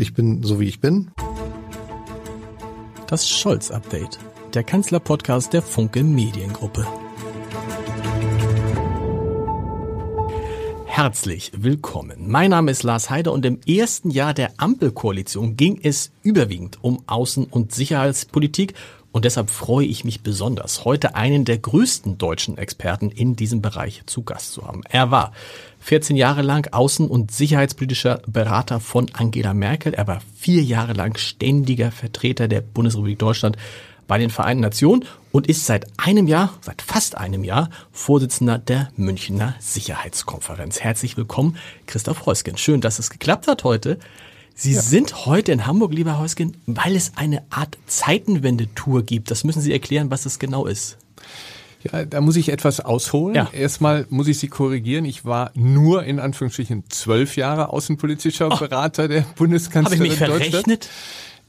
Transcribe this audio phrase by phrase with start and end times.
[0.00, 1.10] Ich bin so wie ich bin.
[3.08, 4.20] Das Scholz-Update,
[4.54, 6.86] der Kanzler-Podcast der Funke Mediengruppe.
[10.86, 12.30] Herzlich willkommen.
[12.30, 17.02] Mein Name ist Lars Heider und im ersten Jahr der Ampelkoalition ging es überwiegend um
[17.08, 18.74] Außen- und Sicherheitspolitik
[19.18, 24.04] und deshalb freue ich mich besonders, heute einen der größten deutschen Experten in diesem Bereich
[24.06, 24.82] zu Gast zu haben.
[24.88, 25.32] Er war
[25.80, 29.92] 14 Jahre lang außen- und sicherheitspolitischer Berater von Angela Merkel.
[29.92, 33.56] Er war vier Jahre lang ständiger Vertreter der Bundesrepublik Deutschland
[34.06, 38.90] bei den Vereinten Nationen und ist seit einem Jahr, seit fast einem Jahr, Vorsitzender der
[38.94, 40.78] Münchner Sicherheitskonferenz.
[40.78, 41.56] Herzlich willkommen,
[41.86, 42.56] Christoph Heusgen.
[42.56, 43.98] Schön, dass es geklappt hat heute.
[44.60, 44.82] Sie ja.
[44.82, 49.30] sind heute in Hamburg, lieber Heusgen, weil es eine Art Zeitenwendetour gibt.
[49.30, 50.98] Das müssen Sie erklären, was es genau ist.
[51.84, 53.36] Ja, da muss ich etwas ausholen.
[53.36, 53.48] Ja.
[53.52, 55.04] Erstmal muss ich Sie korrigieren.
[55.04, 60.88] Ich war nur in Anführungsstrichen zwölf Jahre außenpolitischer Berater der Bundeskanzlerin Habe ich mich verrechnet?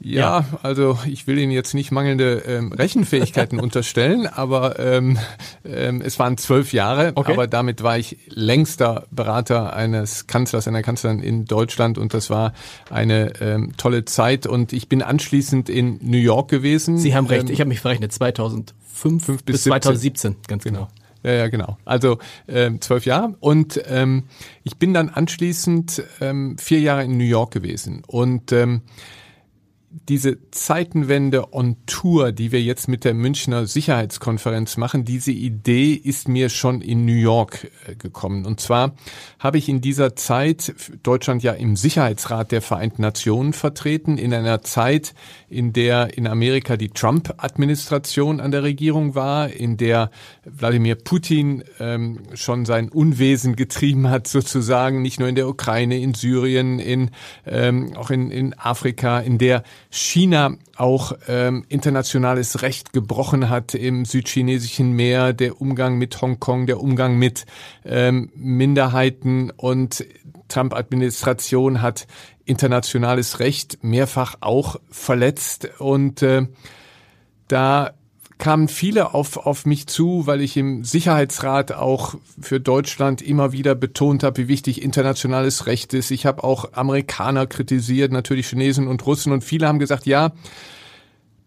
[0.01, 5.17] Ja, ja, also ich will Ihnen jetzt nicht mangelnde ähm, Rechenfähigkeiten unterstellen, aber ähm,
[5.65, 7.33] ähm, es waren zwölf Jahre, okay.
[7.33, 12.53] aber damit war ich längster Berater eines Kanzlers, einer Kanzlerin in Deutschland und das war
[12.89, 16.97] eine ähm, tolle Zeit und ich bin anschließend in New York gewesen.
[16.97, 20.79] Sie haben recht, ähm, ich habe mich verrechnet, 2005 bis, bis 2017, ganz genau.
[20.79, 20.89] genau.
[21.23, 21.77] Ja, ja, genau.
[21.83, 23.35] Also ähm, zwölf Jahre.
[23.41, 24.23] Und ähm,
[24.63, 28.03] ich bin dann anschließend ähm, vier Jahre in New York gewesen.
[28.07, 28.83] Und ähm,
[29.91, 36.27] diese Zeitenwende on Tour, die wir jetzt mit der Münchner Sicherheitskonferenz machen, diese Idee ist
[36.27, 38.45] mir schon in New York äh, gekommen.
[38.45, 38.93] Und zwar
[39.39, 44.61] habe ich in dieser Zeit Deutschland ja im Sicherheitsrat der Vereinten Nationen vertreten, in einer
[44.61, 45.15] Zeit,
[45.49, 50.11] in der in Amerika die Trump-Administration an der Regierung war, in der
[50.45, 56.13] Wladimir Putin ähm, schon sein Unwesen getrieben hat, sozusagen, nicht nur in der Ukraine, in
[56.13, 57.09] Syrien, in,
[57.47, 64.05] ähm, auch in, in Afrika, in der China auch ähm, internationales Recht gebrochen hat im
[64.05, 67.45] südchinesischen Meer, der Umgang mit Hongkong, der Umgang mit
[67.85, 70.05] ähm, Minderheiten und
[70.47, 72.07] Trump-Administration hat
[72.45, 76.47] internationales Recht mehrfach auch verletzt und äh,
[77.47, 77.91] da
[78.39, 83.75] kamen viele auf, auf mich zu, weil ich im Sicherheitsrat auch für Deutschland immer wieder
[83.75, 86.09] betont habe, wie wichtig internationales Recht ist.
[86.09, 90.31] Ich habe auch Amerikaner kritisiert, natürlich Chinesen und Russen und viele haben gesagt, ja,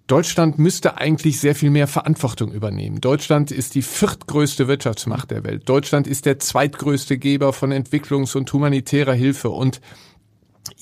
[0.06, 3.00] Deutschland müsste eigentlich sehr viel mehr Verantwortung übernehmen.
[3.00, 5.66] Deutschland ist die viertgrößte Wirtschaftsmacht der Welt.
[5.66, 9.80] Deutschland ist der zweitgrößte Geber von Entwicklungs- und humanitärer Hilfe und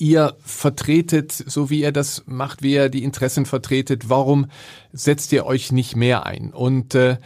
[0.01, 4.47] ihr vertretet, so wie ihr das macht, wie ihr die Interessen vertretet, warum
[4.91, 6.51] setzt ihr euch nicht mehr ein?
[6.51, 7.17] Und äh,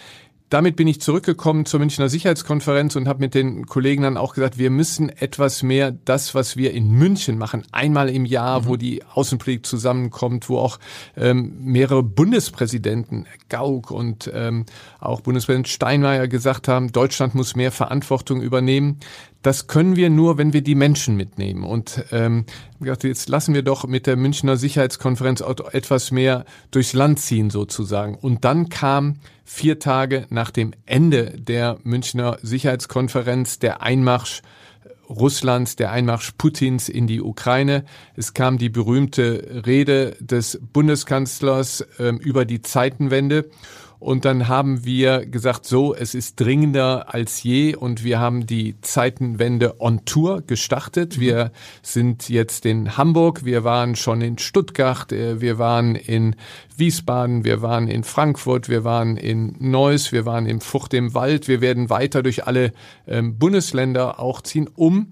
[0.50, 4.58] damit bin ich zurückgekommen zur Münchner Sicherheitskonferenz und habe mit den Kollegen dann auch gesagt,
[4.58, 8.66] wir müssen etwas mehr das, was wir in München machen, einmal im Jahr, mhm.
[8.68, 10.80] wo die Außenpolitik zusammenkommt, wo auch
[11.18, 14.66] ähm, mehrere Bundespräsidenten, Gauck und ähm,
[15.00, 19.00] auch Bundespräsident Steinmeier gesagt haben, Deutschland muss mehr Verantwortung übernehmen.
[19.46, 21.66] Das können wir nur, wenn wir die Menschen mitnehmen.
[21.66, 22.46] Und ähm,
[22.82, 28.16] jetzt lassen wir doch mit der Münchner Sicherheitskonferenz etwas mehr durchs Land ziehen sozusagen.
[28.16, 34.42] Und dann kam vier Tage nach dem Ende der Münchner Sicherheitskonferenz der Einmarsch
[35.10, 37.86] Russlands, der Einmarsch Putins in die Ukraine.
[38.16, 43.52] Es kam die berühmte Rede des Bundeskanzlers ähm, über die Zeitenwende.
[44.00, 48.76] Und dann haben wir gesagt, so, es ist dringender als je und wir haben die
[48.82, 51.18] Zeitenwende on Tour gestartet.
[51.18, 51.22] Mhm.
[51.22, 51.52] Wir
[51.82, 56.36] sind jetzt in Hamburg, wir waren schon in Stuttgart, äh, wir waren in
[56.78, 61.48] Wiesbaden, wir waren in Frankfurt, wir waren in Neuss, wir waren im Fucht im Wald.
[61.48, 62.74] Wir werden weiter durch alle
[63.08, 65.08] ähm, Bundesländer auch ziehen, um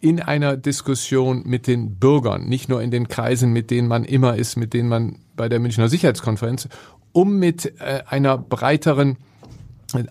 [0.00, 4.36] in einer Diskussion mit den Bürgern, nicht nur in den Kreisen, mit denen man immer
[4.36, 6.68] ist, mit denen man bei der Münchner Sicherheitskonferenz,
[7.12, 9.16] um mit äh, einer breiteren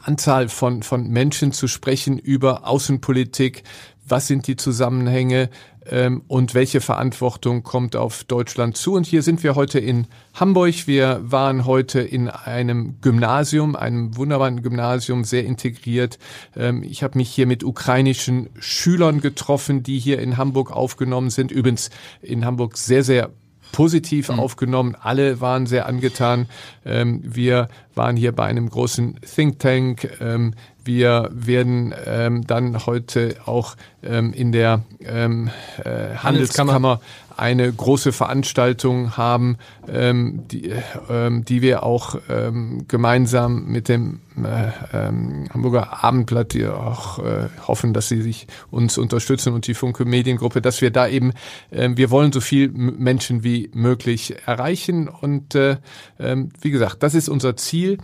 [0.01, 3.63] Anzahl von, von Menschen zu sprechen über Außenpolitik,
[4.07, 5.49] was sind die Zusammenhänge
[5.85, 8.93] ähm, und welche Verantwortung kommt auf Deutschland zu.
[8.93, 10.87] Und hier sind wir heute in Hamburg.
[10.87, 16.17] Wir waren heute in einem Gymnasium, einem wunderbaren Gymnasium, sehr integriert.
[16.55, 21.51] Ähm, ich habe mich hier mit ukrainischen Schülern getroffen, die hier in Hamburg aufgenommen sind.
[21.51, 21.89] Übrigens
[22.21, 23.31] in Hamburg sehr, sehr
[23.71, 24.39] positiv mhm.
[24.39, 24.95] aufgenommen.
[24.99, 26.47] Alle waren sehr angetan.
[26.85, 30.09] Ähm, wir waren hier bei einem großen Think Tank.
[30.19, 30.53] Ähm,
[30.83, 35.49] wir werden ähm, dann heute auch ähm, in der ähm,
[35.83, 37.01] äh, Handelskammer, Handelskammer
[37.37, 39.57] eine große Veranstaltung haben,
[39.87, 40.71] ähm, die,
[41.09, 47.49] ähm, die wir auch ähm, gemeinsam mit dem äh, ähm, Hamburger Abendblatt die auch äh,
[47.67, 51.33] hoffen, dass sie sich uns unterstützen und die Funke Mediengruppe, dass wir da eben,
[51.71, 55.77] äh, wir wollen so viel Menschen wie möglich erreichen und äh,
[56.17, 57.97] äh, wie gesagt, das ist unser Ziel.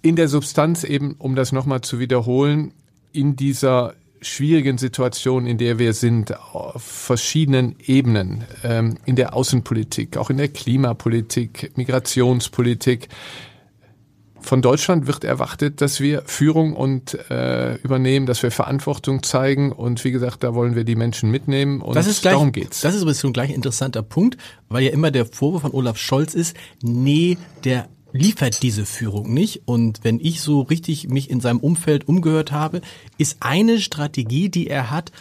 [0.00, 2.72] In der Substanz eben, um das nochmal zu wiederholen,
[3.12, 10.16] in dieser schwierigen Situation, in der wir sind, auf verschiedenen Ebenen, ähm, in der Außenpolitik,
[10.16, 13.08] auch in der Klimapolitik, Migrationspolitik.
[14.40, 20.04] Von Deutschland wird erwartet, dass wir Führung und äh, übernehmen, dass wir Verantwortung zeigen und
[20.04, 22.80] wie gesagt, da wollen wir die Menschen mitnehmen und das ist gleich, darum geht's.
[22.80, 24.36] Das ist übrigens schon gleich ein interessanter Punkt,
[24.68, 27.88] weil ja immer der Vorwurf von Olaf Scholz ist, nee, der
[28.18, 29.62] liefert diese Führung nicht.
[29.64, 32.80] Und wenn ich so richtig mich in seinem Umfeld umgehört habe,
[33.16, 35.12] ist eine Strategie, die er hat,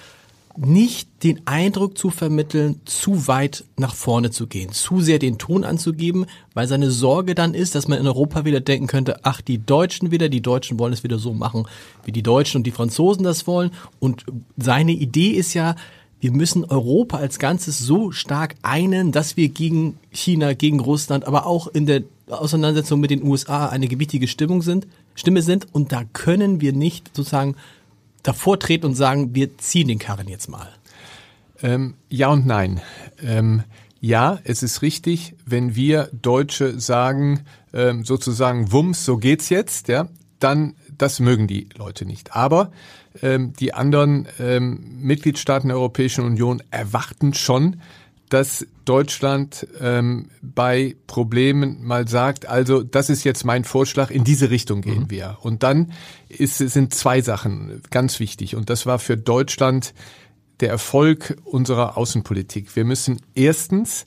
[0.57, 5.63] nicht den Eindruck zu vermitteln, zu weit nach vorne zu gehen, zu sehr den Ton
[5.63, 9.59] anzugeben, weil seine Sorge dann ist, dass man in Europa wieder denken könnte, ach, die
[9.59, 11.67] Deutschen wieder, die Deutschen wollen es wieder so machen,
[12.05, 13.69] wie die Deutschen und die Franzosen das wollen.
[13.99, 14.25] Und
[14.57, 15.75] seine Idee ist ja,
[16.19, 21.45] wir müssen Europa als Ganzes so stark einen, dass wir gegen China, gegen Russland, aber
[21.45, 25.73] auch in der Auseinandersetzung mit den USA eine gewichtige Stimmung sind, Stimme sind.
[25.73, 27.55] Und da können wir nicht sozusagen
[28.23, 30.69] davor treten und sagen, wir ziehen den Karren jetzt mal.
[31.61, 32.81] Ähm, ja und nein.
[33.21, 33.63] Ähm,
[33.99, 40.07] ja, es ist richtig, wenn wir Deutsche sagen, ähm, sozusagen, Wumms, so geht's jetzt, ja,
[40.39, 42.35] dann das mögen die Leute nicht.
[42.35, 42.71] Aber
[43.21, 47.81] ähm, die anderen ähm, Mitgliedstaaten der Europäischen Union erwarten schon,
[48.29, 54.49] dass Deutschland ähm, bei Problemen mal sagt, also das ist jetzt mein Vorschlag, in diese
[54.49, 55.09] Richtung gehen mhm.
[55.09, 55.37] wir.
[55.41, 55.91] Und dann
[56.29, 58.55] ist, sind zwei Sachen ganz wichtig.
[58.55, 59.93] Und das war für Deutschland
[60.59, 62.75] der Erfolg unserer Außenpolitik.
[62.75, 64.05] Wir müssen erstens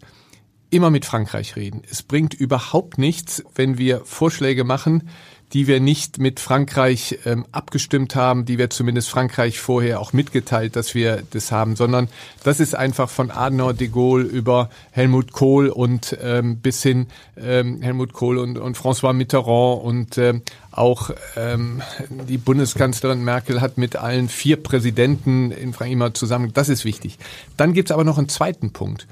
[0.71, 1.83] immer mit Frankreich reden.
[1.91, 5.09] Es bringt überhaupt nichts, wenn wir Vorschläge machen,
[5.53, 10.77] die wir nicht mit Frankreich ähm, abgestimmt haben, die wir zumindest Frankreich vorher auch mitgeteilt,
[10.77, 12.09] dass wir das haben, sondern
[12.45, 17.83] das ist einfach von Adenauer de Gaulle über Helmut Kohl und ähm, bis hin ähm,
[17.83, 21.83] Helmut Kohl und, und François Mitterrand und ähm, auch ähm,
[22.29, 26.53] die Bundeskanzlerin Merkel hat mit allen vier Präsidenten in Frankreich immer zusammen.
[26.55, 27.19] Das ist wichtig.
[27.57, 29.09] Dann gibt's aber noch einen zweiten Punkt.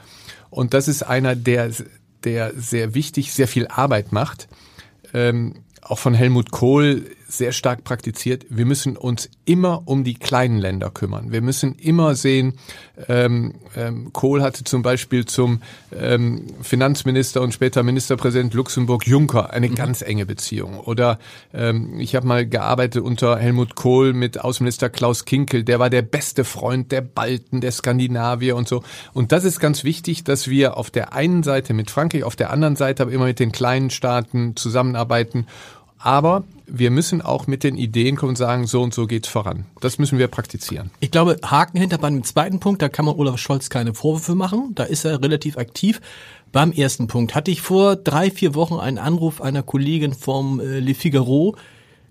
[0.51, 1.71] Und das ist einer, der,
[2.25, 4.49] der sehr wichtig, sehr viel Arbeit macht.
[5.13, 8.47] Ähm, auch von Helmut Kohl sehr stark praktiziert.
[8.49, 11.31] Wir müssen uns immer um die kleinen Länder kümmern.
[11.31, 12.55] Wir müssen immer sehen,
[13.07, 15.61] ähm, ähm, Kohl hatte zum Beispiel zum
[15.95, 19.75] ähm, Finanzminister und später Ministerpräsident Luxemburg Juncker eine mhm.
[19.75, 20.81] ganz enge Beziehung.
[20.81, 21.19] Oder
[21.53, 25.65] ähm, ich habe mal gearbeitet unter Helmut Kohl mit Außenminister Klaus Kinkel.
[25.65, 28.83] Der war der beste Freund der Balten, der Skandinavier und so.
[29.13, 32.51] Und das ist ganz wichtig, dass wir auf der einen Seite mit Frankreich, auf der
[32.51, 35.47] anderen Seite aber immer mit den kleinen Staaten zusammenarbeiten
[35.99, 39.65] aber wir müssen auch mit den Ideen kommen und sagen, so und so geht's voran.
[39.81, 40.91] Das müssen wir praktizieren.
[41.01, 44.73] Ich glaube, Haken hinter beim zweiten Punkt, da kann man Olaf Scholz keine Vorwürfe machen.
[44.75, 46.01] Da ist er relativ aktiv.
[46.53, 50.81] Beim ersten Punkt hatte ich vor drei, vier Wochen einen Anruf einer Kollegin vom äh,
[50.81, 51.57] Le Figaro,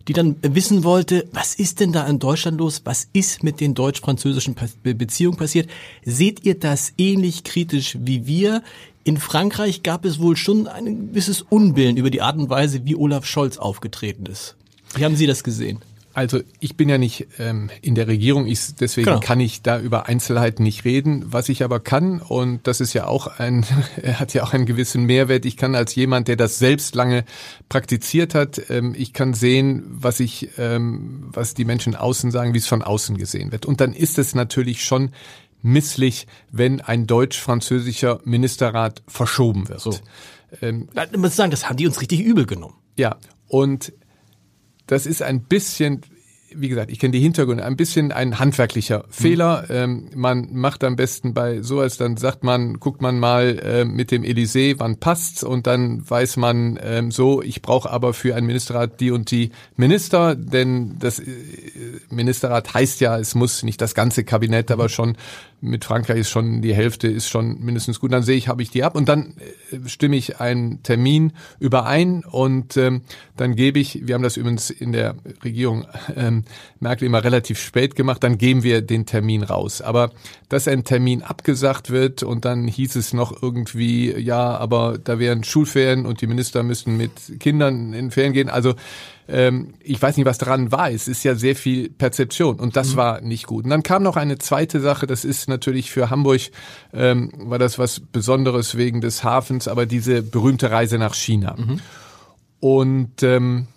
[0.07, 2.81] die dann wissen wollte, was ist denn da in Deutschland los?
[2.85, 5.69] Was ist mit den deutsch-französischen Beziehungen passiert?
[6.05, 8.63] Seht ihr das ähnlich kritisch wie wir?
[9.07, 12.93] In Frankreich gab es wohl schon ein gewisses Unbillen über die Art und Weise, wie
[12.93, 14.57] Olaf Scholz aufgetreten ist.
[14.95, 15.79] Wie haben Sie das gesehen?
[16.13, 19.19] Also ich bin ja nicht ähm, in der Regierung, ich, deswegen genau.
[19.21, 21.23] kann ich da über Einzelheiten nicht reden.
[21.27, 23.65] Was ich aber kann, und das ist ja auch ein,
[24.01, 27.23] er hat ja auch einen gewissen Mehrwert, ich kann als jemand, der das selbst lange
[27.69, 32.57] praktiziert hat, ähm, ich kann sehen, was ich, ähm, was die Menschen außen sagen, wie
[32.57, 33.65] es von außen gesehen wird.
[33.65, 35.11] Und dann ist es natürlich schon
[35.67, 39.81] misslich, wenn ein deutsch-französischer Ministerrat verschoben wird.
[39.81, 39.93] So.
[40.61, 42.75] Ähm, ich muss sagen, das haben die uns richtig übel genommen.
[42.95, 43.93] Ja, und
[44.87, 46.01] das ist ein bisschen,
[46.55, 49.63] wie gesagt, ich kenne die Hintergründe, ein bisschen ein handwerklicher Fehler.
[49.63, 49.75] Mhm.
[49.75, 54.11] Ähm, man macht am besten bei sowas, dann sagt man, guckt man mal äh, mit
[54.11, 58.45] dem Elysée, wann passt's und dann weiß man ähm, so, ich brauche aber für ein
[58.45, 61.25] Ministerrat die und die Minister, denn das äh,
[62.09, 65.17] Ministerrat heißt ja, es muss nicht das ganze Kabinett, aber schon
[65.59, 68.11] mit Frankreich ist schon die Hälfte ist schon mindestens gut.
[68.13, 69.35] Dann sehe ich, habe ich die ab und dann
[69.71, 73.01] äh, stimme ich einen Termin überein und ähm,
[73.35, 75.85] dann gebe ich, wir haben das übrigens in der Regierung
[76.15, 76.43] ähm,
[76.79, 79.81] Merkel immer relativ spät gemacht, dann geben wir den Termin raus.
[79.81, 80.11] Aber
[80.49, 85.43] dass ein Termin abgesagt wird und dann hieß es noch irgendwie, ja, aber da wären
[85.43, 88.49] Schulferien und die Minister müssen mit Kindern in Ferien gehen.
[88.49, 88.75] Also
[89.27, 90.91] ähm, ich weiß nicht, was dran war.
[90.91, 92.97] Es ist ja sehr viel Perzeption und das mhm.
[92.97, 93.65] war nicht gut.
[93.65, 96.41] Und dann kam noch eine zweite Sache, das ist natürlich für Hamburg,
[96.93, 101.55] ähm, war das was Besonderes wegen des Hafens, aber diese berühmte Reise nach China.
[101.57, 101.79] Mhm.
[102.59, 103.67] Und ähm,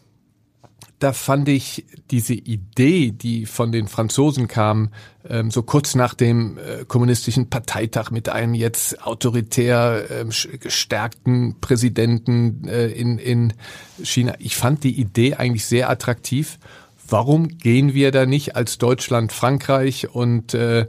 [1.00, 4.90] da fand ich diese Idee, die von den Franzosen kam,
[5.28, 10.28] ähm, so kurz nach dem äh, kommunistischen Parteitag mit einem jetzt autoritär ähm,
[10.60, 13.54] gestärkten Präsidenten äh, in, in
[14.02, 16.58] China, ich fand die Idee eigentlich sehr attraktiv
[17.10, 20.86] Warum gehen wir da nicht als Deutschland, Frankreich und äh, äh,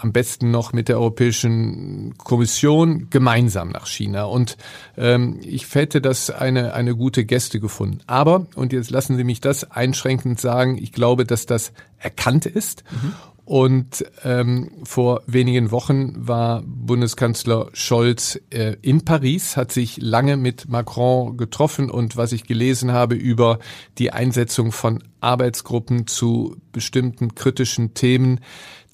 [0.00, 4.24] am besten noch mit der Europäischen Kommission gemeinsam nach China?
[4.24, 4.56] Und
[4.96, 7.98] ähm, ich hätte das eine, eine gute Gäste gefunden.
[8.06, 12.84] Aber, und jetzt lassen Sie mich das einschränkend sagen, ich glaube, dass das erkannt ist.
[12.90, 13.12] Mhm.
[13.50, 20.68] Und ähm, vor wenigen Wochen war Bundeskanzler Scholz äh, in Paris, hat sich lange mit
[20.68, 23.58] Macron getroffen und was ich gelesen habe über
[23.98, 28.38] die Einsetzung von Arbeitsgruppen zu bestimmten kritischen Themen,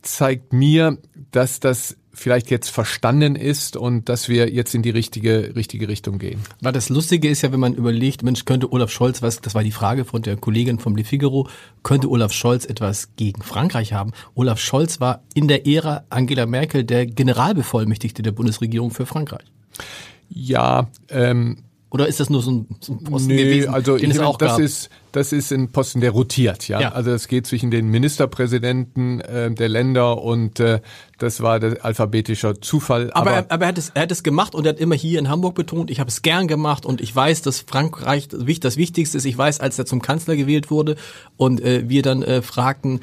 [0.01, 0.97] zeigt mir,
[1.33, 6.18] dass das vielleicht jetzt verstanden ist und dass wir jetzt in die richtige, richtige Richtung
[6.18, 6.40] gehen.
[6.62, 9.62] Weil das Lustige ist ja, wenn man überlegt, Mensch, könnte Olaf Scholz, was, das war
[9.62, 11.46] die Frage von der Kollegin vom Le Figaro,
[11.82, 14.12] könnte Olaf Scholz etwas gegen Frankreich haben?
[14.35, 19.44] Olaf Scholz war in der Ära Angela Merkel der Generalbevollmächtigte der Bundesregierung für Frankreich.
[20.30, 21.58] Ja, ähm,
[21.90, 24.23] oder ist das nur so ein, so ein Posten nee, gewesen, also den ich es
[24.23, 24.61] auch das gab?
[24.61, 26.80] ist das ist ein Posten, der rotiert, ja.
[26.80, 26.92] ja.
[26.92, 30.80] Also es geht zwischen den Ministerpräsidenten äh, der Länder und äh,
[31.18, 33.11] das war der alphabetischer Zufall.
[33.12, 34.94] Aber, aber, er, aber er, hat es, er hat es gemacht und er hat immer
[34.94, 38.76] hier in Hamburg betont, ich habe es gern gemacht und ich weiß, dass Frankreich das
[38.76, 39.25] Wichtigste ist.
[39.25, 40.96] Ich weiß, als er zum Kanzler gewählt wurde
[41.37, 43.00] und äh, wir dann äh, fragten,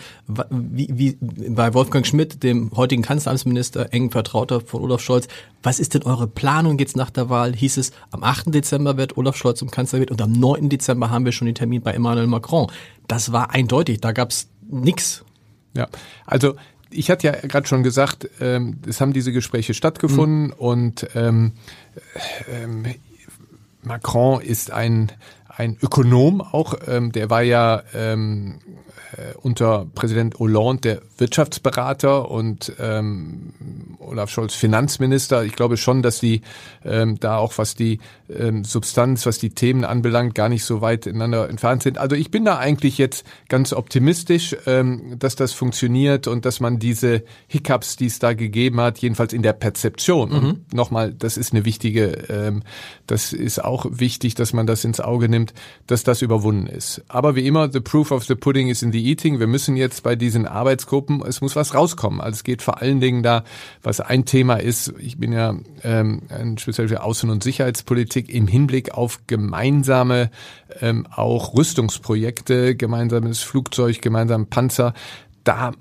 [0.49, 5.27] wie, wie bei Wolfgang Schmidt, dem heutigen Kanzleramtsminister, eng Vertrauter von Olaf Scholz,
[5.63, 7.55] was ist denn eure Planung jetzt nach der Wahl?
[7.55, 8.53] Hieß es, am 8.
[8.53, 10.69] Dezember wird Olaf Scholz zum Kanzler gewählt und am 9.
[10.69, 12.67] Dezember haben wir schon den Termin bei Emmanuel Macron.
[13.07, 15.23] Das war eindeutig, da gab's nix.
[15.75, 15.87] Ja,
[16.25, 16.55] also
[16.89, 20.53] ich hatte ja gerade schon gesagt, ähm, es haben diese Gespräche stattgefunden mhm.
[20.53, 21.53] und ähm,
[22.51, 22.85] ähm,
[23.81, 25.11] Macron ist ein
[25.55, 28.59] ein Ökonom auch, ähm, der war ja ähm,
[29.15, 33.53] äh, unter Präsident Hollande der Wirtschaftsberater und ähm,
[33.99, 35.45] Olaf Scholz Finanzminister.
[35.45, 36.41] Ich glaube schon, dass die
[36.83, 37.99] ähm, da auch was die
[38.29, 41.97] ähm, Substanz, was die Themen anbelangt, gar nicht so weit ineinander entfernt sind.
[41.97, 46.77] Also ich bin da eigentlich jetzt ganz optimistisch, ähm, dass das funktioniert und dass man
[46.77, 50.29] diese Hiccups, die es da gegeben hat, jedenfalls in der Perzeption.
[50.29, 50.35] Mhm.
[50.35, 52.63] Und nochmal, das ist eine wichtige, ähm,
[53.07, 55.53] das ist auch wichtig, dass man das ins Auge nimmt,
[55.87, 57.01] dass das überwunden ist.
[57.07, 59.39] Aber wie immer, the proof of the pudding is in the eating.
[59.39, 62.21] Wir müssen jetzt bei diesen Arbeitsgruppen, es muss was rauskommen.
[62.21, 63.43] Also es geht vor allen Dingen da,
[63.81, 68.47] was ein Thema ist, ich bin ja ähm, ein speziell für Außen- und Sicherheitspolitik im
[68.47, 70.31] Hinblick auf gemeinsame
[70.81, 74.93] ähm, auch Rüstungsprojekte, gemeinsames Flugzeug, gemeinsame Panzer
[75.43, 75.73] da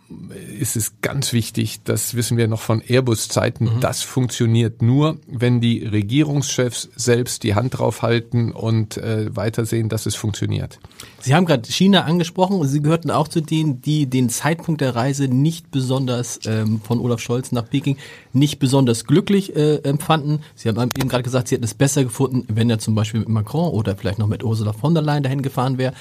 [0.58, 3.80] ist es ganz wichtig, das wissen wir noch von Airbus-Zeiten, mhm.
[3.80, 10.06] das funktioniert nur, wenn die Regierungschefs selbst die Hand drauf halten und äh, weitersehen, dass
[10.06, 10.80] es funktioniert.
[11.20, 14.96] Sie haben gerade China angesprochen und Sie gehörten auch zu denen, die den Zeitpunkt der
[14.96, 17.96] Reise nicht besonders ähm, von Olaf Scholz nach Peking
[18.32, 20.40] nicht besonders glücklich äh, empfanden.
[20.56, 23.28] Sie haben eben gerade gesagt, Sie hätten es besser gefunden, wenn er zum Beispiel mit
[23.28, 25.94] Macron oder vielleicht noch mit Ursula von der Leyen dahin gefahren wäre.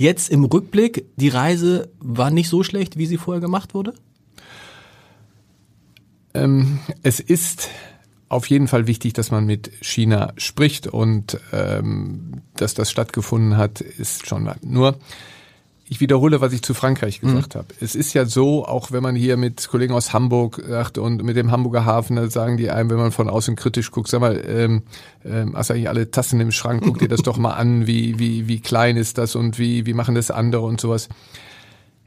[0.00, 3.92] Jetzt im Rückblick, die Reise war nicht so schlecht, wie sie vorher gemacht wurde?
[6.32, 7.68] Ähm, es ist
[8.30, 13.82] auf jeden Fall wichtig, dass man mit China spricht und ähm, dass das stattgefunden hat,
[13.82, 14.98] ist schon nur
[15.90, 17.34] ich wiederhole, was ich zu Frankreich mhm.
[17.34, 17.58] gesagt mhm.
[17.58, 17.68] habe.
[17.80, 21.36] Es ist ja so, auch wenn man hier mit Kollegen aus Hamburg sagt und mit
[21.36, 24.40] dem Hamburger Hafen, da sagen die einem, wenn man von außen kritisch guckt, sag mal,
[24.46, 24.82] ähm,
[25.24, 28.46] ähm, hast eigentlich alle Tassen im Schrank, guck dir das doch mal an, wie, wie,
[28.46, 31.08] wie klein ist das und wie, wie machen das andere und sowas.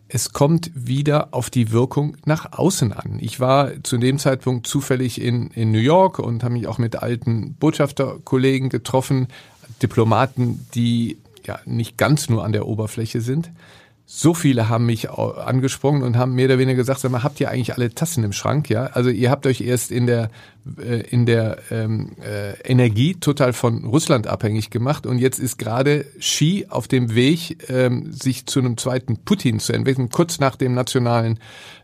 [0.08, 3.18] Es kommt wieder auf die Wirkung nach außen an.
[3.20, 6.96] Ich war zu dem Zeitpunkt zufällig in, in New York und habe mich auch mit
[6.96, 9.28] alten Botschafterkollegen getroffen,
[9.82, 13.52] Diplomaten, die ja nicht ganz nur an der Oberfläche sind.
[14.06, 17.50] So viele haben mich angesprochen und haben mehr oder weniger gesagt, sag mal, habt ihr
[17.50, 18.70] eigentlich alle Tassen im Schrank?
[18.70, 20.30] Ja, also ihr habt euch erst in der
[20.78, 26.06] äh, in der ähm, äh, Energie total von Russland abhängig gemacht und jetzt ist gerade
[26.20, 30.74] Xi auf dem Weg, ähm, sich zu einem zweiten Putin zu entwickeln, kurz nach dem
[30.74, 31.40] nationalen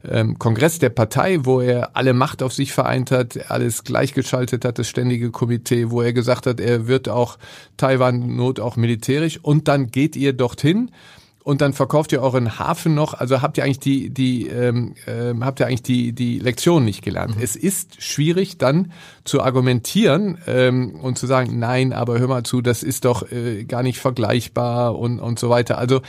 [0.09, 4.79] ähm, Kongress der Partei, wo er alle Macht auf sich vereint hat, alles gleichgeschaltet hat,
[4.79, 7.37] das ständige Komitee, wo er gesagt hat, er wird auch
[7.75, 10.91] Taiwan not auch militärisch und dann geht ihr dorthin
[11.43, 13.13] und dann verkauft ihr euren Hafen noch.
[13.13, 17.03] Also habt ihr eigentlich die, die ähm, äh, habt ihr eigentlich die, die Lektion nicht
[17.03, 17.37] gelernt.
[17.37, 17.41] Mhm.
[17.41, 18.91] Es ist schwierig dann
[19.23, 23.63] zu argumentieren ähm, und zu sagen, nein, aber hör mal zu, das ist doch äh,
[23.63, 25.77] gar nicht vergleichbar und, und so weiter.
[25.77, 26.01] Also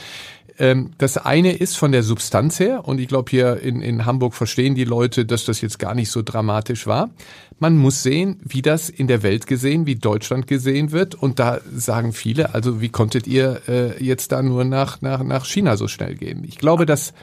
[0.57, 4.75] das eine ist von der Substanz her, und ich glaube, hier in, in Hamburg verstehen
[4.75, 7.09] die Leute, dass das jetzt gar nicht so dramatisch war.
[7.57, 11.13] Man muss sehen, wie das in der Welt gesehen, wie Deutschland gesehen wird.
[11.13, 15.45] Und da sagen viele, also wie konntet ihr äh, jetzt da nur nach, nach, nach
[15.45, 16.43] China so schnell gehen?
[16.43, 17.13] Ich glaube, dass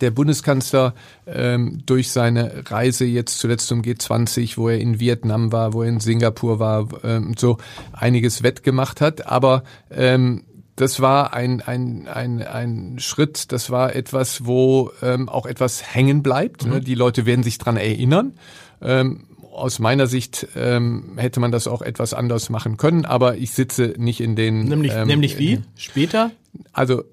[0.00, 0.94] der Bundeskanzler
[1.26, 5.88] ähm, durch seine Reise jetzt zuletzt zum G20, wo er in Vietnam war, wo er
[5.88, 7.58] in Singapur war, ähm, so
[7.92, 9.26] einiges wettgemacht hat.
[9.26, 10.44] Aber ähm,
[10.80, 16.22] das war ein, ein, ein, ein Schritt, das war etwas, wo ähm, auch etwas hängen
[16.22, 16.64] bleibt.
[16.64, 16.76] Ne?
[16.76, 16.84] Mhm.
[16.84, 18.32] Die Leute werden sich dran erinnern.
[18.80, 23.50] Ähm, aus meiner Sicht ähm, hätte man das auch etwas anders machen können, aber ich
[23.50, 24.64] sitze nicht in den.
[24.64, 25.60] Nämlich, ähm, nämlich wie?
[25.74, 26.30] Später?
[26.72, 27.04] Also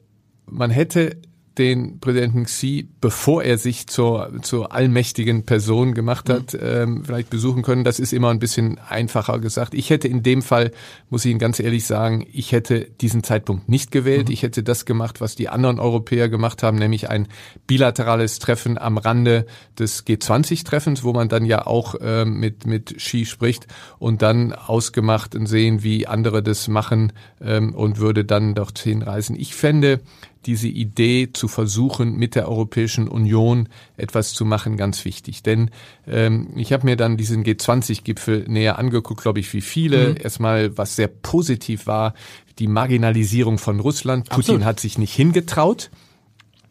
[0.45, 1.17] man hätte
[1.57, 6.59] den Präsidenten Xi, bevor er sich zur, zur allmächtigen Person gemacht hat, mhm.
[6.61, 7.83] ähm, vielleicht besuchen können.
[7.83, 9.73] Das ist immer ein bisschen einfacher gesagt.
[9.73, 10.71] Ich hätte in dem Fall,
[11.09, 14.27] muss ich Ihnen ganz ehrlich sagen, ich hätte diesen Zeitpunkt nicht gewählt.
[14.27, 14.33] Mhm.
[14.33, 17.27] Ich hätte das gemacht, was die anderen Europäer gemacht haben, nämlich ein
[17.65, 19.45] bilaterales Treffen am Rande
[19.77, 23.67] des G20-Treffens, wo man dann ja auch ähm, mit, mit Xi spricht
[23.99, 29.35] und dann ausgemacht und sehen, wie andere das machen ähm, und würde dann dorthin reisen.
[29.39, 30.01] Ich fände,
[30.45, 35.43] diese Idee zu versuchen, mit der Europäischen Union etwas zu machen, ganz wichtig.
[35.43, 35.71] Denn
[36.07, 40.09] ähm, ich habe mir dann diesen G20-Gipfel näher angeguckt, glaube ich, wie viele.
[40.09, 40.17] Mhm.
[40.21, 42.13] Erstmal, was sehr positiv war,
[42.59, 44.29] die Marginalisierung von Russland.
[44.29, 44.65] Putin Absolut.
[44.65, 45.89] hat sich nicht hingetraut.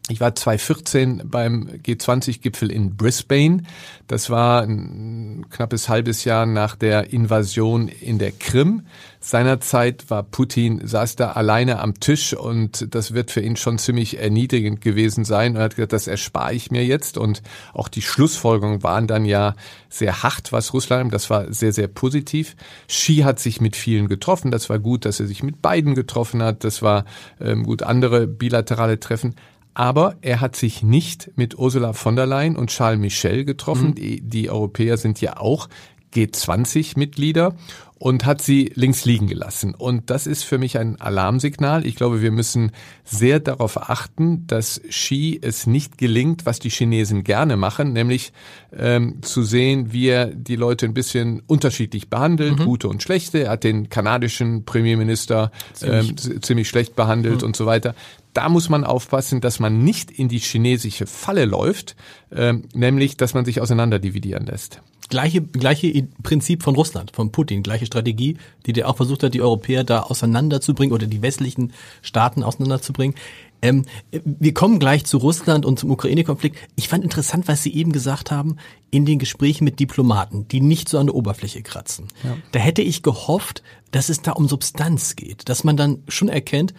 [0.09, 3.63] Ich war 2014 beim G20-Gipfel in Brisbane.
[4.07, 8.83] Das war ein knappes halbes Jahr nach der Invasion in der Krim.
[9.19, 14.17] Seinerzeit war Putin, saß da alleine am Tisch und das wird für ihn schon ziemlich
[14.17, 15.57] erniedrigend gewesen sein.
[15.57, 17.17] Er hat gesagt, das erspare ich mir jetzt.
[17.17, 17.41] Und
[17.73, 19.55] auch die Schlussfolgerungen waren dann ja
[19.89, 22.55] sehr hart, was Russland, das war sehr, sehr positiv.
[22.87, 24.51] Xi hat sich mit vielen getroffen.
[24.51, 26.63] Das war gut, dass er sich mit beiden getroffen hat.
[26.63, 27.03] Das war
[27.41, 29.35] ähm, gut, andere bilaterale Treffen
[29.77, 33.89] aber er hat sich nicht mit Ursula von der Leyen und Charles Michel getroffen.
[33.89, 33.95] Mhm.
[33.95, 35.69] Die, die Europäer sind ja auch
[36.15, 37.53] G20-Mitglieder
[37.99, 39.75] und hat sie links liegen gelassen.
[39.75, 41.85] Und das ist für mich ein Alarmsignal.
[41.85, 42.71] Ich glaube, wir müssen
[43.03, 48.33] sehr darauf achten, dass Xi es nicht gelingt, was die Chinesen gerne machen, nämlich
[48.75, 52.65] ähm, zu sehen, wie er die Leute ein bisschen unterschiedlich behandelt, mhm.
[52.65, 53.43] gute und schlechte.
[53.43, 57.47] Er hat den kanadischen Premierminister ziemlich, ähm, ziemlich schlecht behandelt mhm.
[57.47, 57.93] und so weiter
[58.37, 61.95] da muss man aufpassen, dass man nicht in die chinesische Falle läuft,
[62.29, 64.79] äh, nämlich dass man sich auseinanderdividieren lässt.
[65.09, 69.41] Gleiche, gleiche Prinzip von Russland, von Putin, gleiche Strategie, die der auch versucht hat, die
[69.41, 71.73] Europäer da auseinanderzubringen oder die westlichen
[72.03, 73.15] Staaten auseinanderzubringen.
[73.63, 76.57] Ähm, wir kommen gleich zu Russland und zum Ukraine-Konflikt.
[76.75, 78.57] Ich fand interessant, was Sie eben gesagt haben,
[78.91, 82.05] in den Gesprächen mit Diplomaten, die nicht so an der Oberfläche kratzen.
[82.23, 82.37] Ja.
[82.51, 86.75] Da hätte ich gehofft, dass es da um Substanz geht, dass man dann schon erkennt,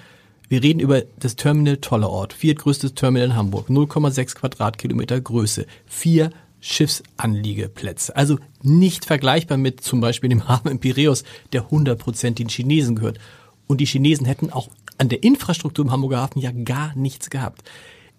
[0.49, 6.31] wir reden über das Terminal Tollerort, viertgrößtes Terminal in Hamburg, 0,6 Quadratkilometer Größe, vier
[6.61, 8.17] Schiffsanliegeplätze.
[8.17, 13.19] Also nicht vergleichbar mit zum Beispiel dem Hafen in Piräus, der 100% den Chinesen gehört.
[13.67, 17.63] Und die Chinesen hätten auch an der Infrastruktur im Hamburger Hafen ja gar nichts gehabt.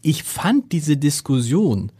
[0.01, 1.91] Ich fand diese Diskussion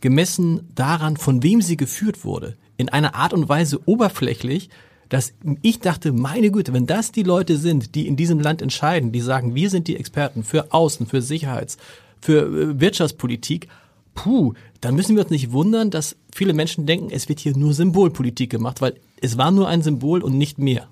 [0.00, 4.68] gemessen daran, von wem sie geführt wurde, in einer Art und Weise oberflächlich,
[5.08, 9.12] dass ich dachte, meine Güte, wenn das die Leute sind, die in diesem Land entscheiden,
[9.12, 11.76] die sagen, wir sind die Experten für Außen, für Sicherheits,
[12.20, 13.68] für äh, Wirtschaftspolitik,
[14.14, 17.74] puh, dann müssen wir uns nicht wundern, dass viele Menschen denken, es wird hier nur
[17.74, 20.88] Symbolpolitik gemacht, weil es war nur ein Symbol und nicht mehr.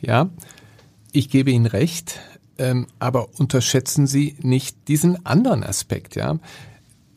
[0.00, 0.30] Ja,
[1.12, 2.20] ich gebe Ihnen recht,
[2.58, 6.38] ähm, aber unterschätzen Sie nicht diesen anderen Aspekt, ja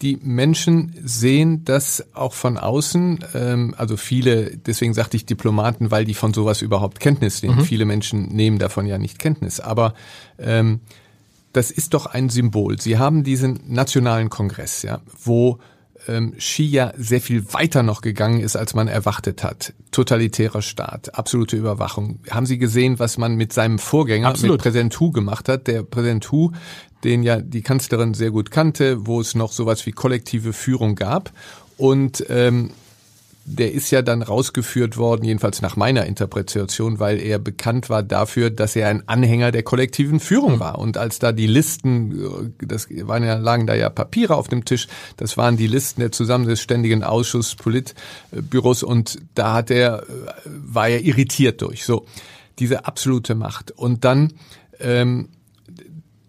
[0.02, 6.06] die Menschen sehen das auch von außen, ähm, also viele, deswegen sagte ich Diplomaten, weil
[6.06, 7.58] die von sowas überhaupt Kenntnis nehmen.
[7.58, 7.64] Mhm.
[7.64, 9.60] Viele Menschen nehmen davon ja nicht Kenntnis.
[9.60, 9.94] Aber
[10.38, 10.82] ähm,
[11.54, 12.80] das ist doch ein Symbol.
[12.80, 15.60] Sie haben diesen nationalen Kongress, ja, wo
[16.08, 19.74] ähm, Xi ja sehr viel weiter noch gegangen ist, als man erwartet hat.
[19.92, 22.20] Totalitärer Staat, absolute Überwachung.
[22.30, 24.56] Haben Sie gesehen, was man mit seinem Vorgänger, Absolut.
[24.56, 25.68] mit Präsident Hu gemacht hat?
[25.68, 26.52] Der Präsident Hu,
[27.04, 31.32] den ja die Kanzlerin sehr gut kannte, wo es noch sowas wie kollektive Führung gab.
[31.78, 32.72] Und ähm,
[33.50, 38.50] der ist ja dann rausgeführt worden, jedenfalls nach meiner Interpretation, weil er bekannt war dafür,
[38.50, 40.60] dass er ein Anhänger der kollektiven Führung hm.
[40.60, 40.80] war.
[40.80, 44.88] Und als da die Listen, das waren ja, lagen da ja Papiere auf dem Tisch,
[45.16, 50.04] das waren die Listen der Zusammen des Ständigen Ausschuss Politbüros und da hat er,
[50.46, 51.86] war er irritiert durch.
[51.86, 52.06] So,
[52.60, 53.72] diese absolute Macht.
[53.72, 54.34] Und dann
[54.80, 55.30] ähm,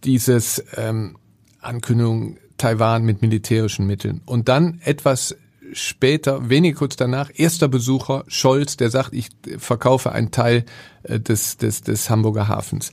[0.04, 1.16] dieses ähm,
[1.60, 4.20] Ankündigung Taiwan mit militärischen Mitteln.
[4.26, 5.36] Und dann etwas
[5.72, 10.64] später, wenig kurz danach, erster Besucher Scholz, der sagt, ich verkaufe einen Teil
[11.02, 12.92] äh, des, des, des Hamburger Hafens.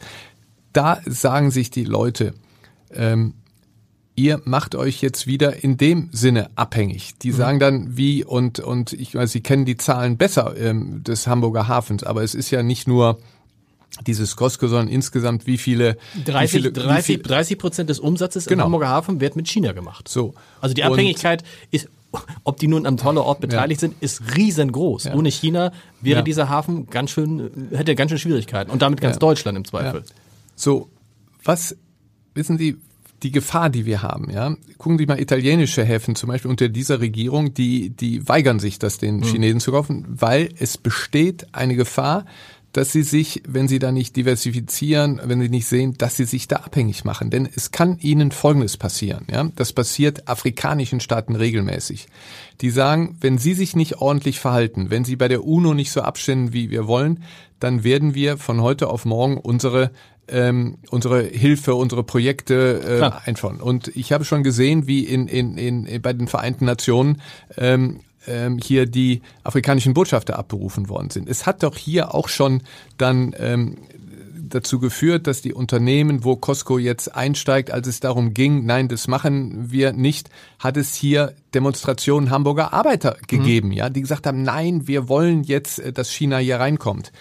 [0.74, 2.34] Da sagen sich die Leute,
[2.92, 3.34] ähm,
[4.16, 7.18] ihr macht euch jetzt wieder in dem Sinne abhängig.
[7.20, 7.36] Die mhm.
[7.36, 11.68] sagen dann wie und und ich weiß, sie kennen die Zahlen besser ähm, des Hamburger
[11.68, 13.20] Hafens, aber es ist ja nicht nur
[14.06, 18.64] dieses Costco, sondern insgesamt wie viele 30 wie viele, 30 30 Prozent des Umsatzes genau.
[18.64, 20.08] im Hamburger Hafen wird mit China gemacht.
[20.08, 20.34] So.
[20.62, 21.90] Also die Abhängigkeit und ist
[22.44, 23.90] ob die nun am toller Ort beteiligt ja.
[23.90, 25.06] sind, ist riesengroß.
[25.06, 25.16] Ja.
[25.16, 26.22] Ohne China wäre ja.
[26.22, 28.72] dieser Hafen ganz schön, hätte ganz schön Schwierigkeiten.
[28.72, 30.04] Und damit ganz Deutschland im Zweifel.
[30.56, 30.90] So,
[31.44, 31.76] was,
[32.34, 32.78] wissen Sie,
[33.24, 34.56] die Gefahr, die wir haben, ja.
[34.78, 38.98] Gucken Sie mal italienische Häfen zum Beispiel unter dieser Regierung, die, die weigern sich, das
[38.98, 39.24] den mhm.
[39.24, 42.26] Chinesen zu kaufen, weil es besteht eine Gefahr,
[42.76, 46.50] dass sie sich, wenn sie da nicht diversifizieren, wenn sie nicht sehen, dass sie sich
[46.50, 47.30] da abhängig machen.
[47.30, 49.26] Denn es kann ihnen Folgendes passieren.
[49.32, 49.50] Ja?
[49.56, 52.08] Das passiert afrikanischen Staaten regelmäßig.
[52.60, 56.02] Die sagen, wenn sie sich nicht ordentlich verhalten, wenn sie bei der UNO nicht so
[56.02, 57.24] abstimmen, wie wir wollen,
[57.62, 59.92] dann werden wir von heute auf morgen unsere
[60.28, 63.62] ähm, unsere Hilfe, unsere Projekte äh, einfordern.
[63.62, 67.22] Und ich habe schon gesehen, wie in, in, in, bei den Vereinten Nationen
[67.58, 71.30] ähm, ähm, hier die afrikanischen Botschafter abberufen worden sind.
[71.30, 72.62] Es hat doch hier auch schon
[72.98, 73.78] dann ähm,
[74.50, 79.08] dazu geführt, dass die Unternehmen, wo Costco jetzt einsteigt, als es darum ging, nein, das
[79.08, 83.74] machen wir nicht, hat es hier Demonstrationen Hamburger Arbeiter gegeben, mhm.
[83.74, 87.12] ja, die gesagt haben, nein, wir wollen jetzt, äh, dass China hier reinkommt.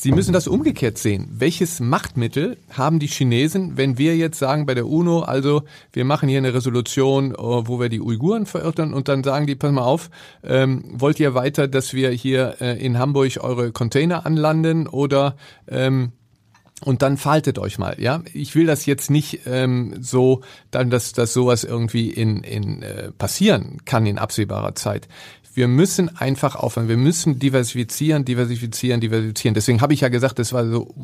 [0.00, 1.26] Sie müssen das umgekehrt sehen.
[1.32, 6.28] Welches Machtmittel haben die Chinesen, wenn wir jetzt sagen bei der UNO, also wir machen
[6.28, 9.82] hier eine Resolution, äh, wo wir die Uiguren verurteilen und dann sagen die, pass mal
[9.82, 10.08] auf,
[10.44, 15.34] ähm, wollt ihr weiter, dass wir hier äh, in Hamburg eure Container anlanden oder
[15.66, 16.12] ähm,
[16.84, 18.22] und dann faltet euch mal, ja.
[18.32, 23.10] Ich will das jetzt nicht ähm, so, dann, dass, dass sowas irgendwie in, in äh,
[23.10, 25.08] passieren kann in absehbarer Zeit
[25.58, 26.88] wir müssen einfach aufhören.
[26.88, 29.54] Wir müssen diversifizieren, diversifizieren, diversifizieren.
[29.54, 30.94] Deswegen habe ich ja gesagt, es war so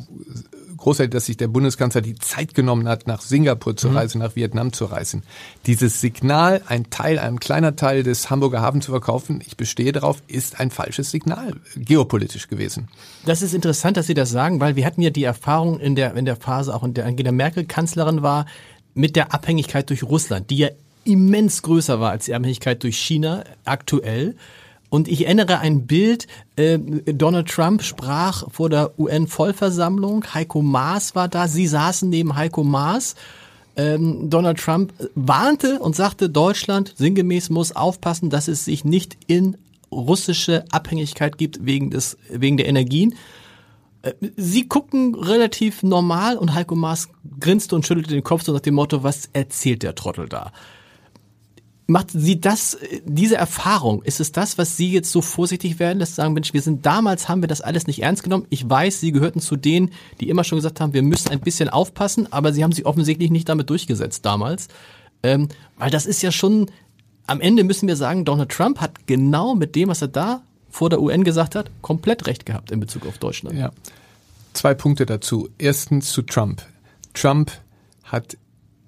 [0.77, 3.97] großartig, dass sich der Bundeskanzler die Zeit genommen hat, nach Singapur zu mhm.
[3.97, 5.25] reisen, nach Vietnam zu reisen.
[5.67, 10.23] Dieses Signal, ein Teil, ein kleiner Teil des Hamburger Hafens zu verkaufen, ich bestehe darauf,
[10.29, 12.89] ist ein falsches Signal, geopolitisch gewesen.
[13.27, 16.15] Das ist interessant, dass Sie das sagen, weil wir hatten ja die Erfahrung in der,
[16.15, 18.47] in der Phase, auch in der Angela Merkel Kanzlerin war,
[18.95, 20.69] mit der Abhängigkeit durch Russland, die ja
[21.05, 24.37] immens größer war als die Abhängigkeit durch China aktuell.
[24.91, 31.27] Und ich erinnere ein Bild, äh, Donald Trump sprach vor der UN-Vollversammlung, Heiko Maas war
[31.27, 33.17] da, Sie saßen neben Heiko Maas.
[33.77, 39.57] Ähm, Donald Trump warnte und sagte, Deutschland sinngemäß muss aufpassen, dass es sich nicht in
[39.91, 43.17] russische Abhängigkeit gibt wegen, des, wegen der Energien.
[44.03, 47.09] Äh, Sie gucken relativ normal und Heiko Maas
[47.41, 50.53] grinste und schüttelte den Kopf so nach dem Motto, was erzählt der Trottel da?
[51.87, 56.11] Macht Sie das, diese Erfahrung, ist es das, was Sie jetzt so vorsichtig werden, dass
[56.11, 58.47] Sie sagen, Mensch, wir sind damals, haben wir das alles nicht ernst genommen.
[58.49, 61.69] Ich weiß, Sie gehörten zu denen, die immer schon gesagt haben, wir müssen ein bisschen
[61.69, 64.69] aufpassen, aber Sie haben sich offensichtlich nicht damit durchgesetzt damals.
[65.23, 66.71] Ähm, weil das ist ja schon,
[67.27, 70.91] am Ende müssen wir sagen, Donald Trump hat genau mit dem, was er da vor
[70.91, 73.57] der UN gesagt hat, komplett recht gehabt in Bezug auf Deutschland.
[73.59, 73.73] Ja.
[74.55, 75.49] Zwei Punkte dazu.
[75.59, 76.63] Erstens zu Trump.
[77.13, 77.53] Trump
[78.05, 78.37] hat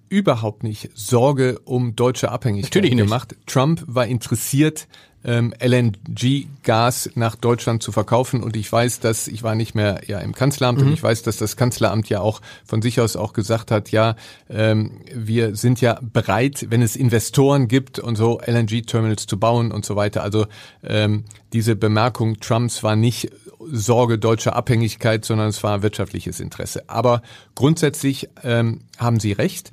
[0.09, 3.33] überhaupt nicht Sorge um deutsche Abhängigkeit Natürlich gemacht.
[3.33, 3.47] Nicht.
[3.47, 4.89] Trump war interessiert,
[5.27, 8.43] ähm, LNG-Gas nach Deutschland zu verkaufen.
[8.43, 10.87] Und ich weiß, dass ich war nicht mehr ja im Kanzleramt mhm.
[10.87, 14.15] und ich weiß, dass das Kanzleramt ja auch von sich aus auch gesagt hat, ja,
[14.49, 19.85] ähm, wir sind ja bereit, wenn es Investoren gibt und so LNG-Terminals zu bauen und
[19.85, 20.23] so weiter.
[20.23, 20.47] Also
[20.85, 23.31] ähm, diese Bemerkung Trumps war nicht
[23.73, 26.85] Sorge deutscher Abhängigkeit, sondern es war wirtschaftliches Interesse.
[26.89, 27.23] Aber
[27.57, 29.73] grundsätzlich ähm, haben Sie recht.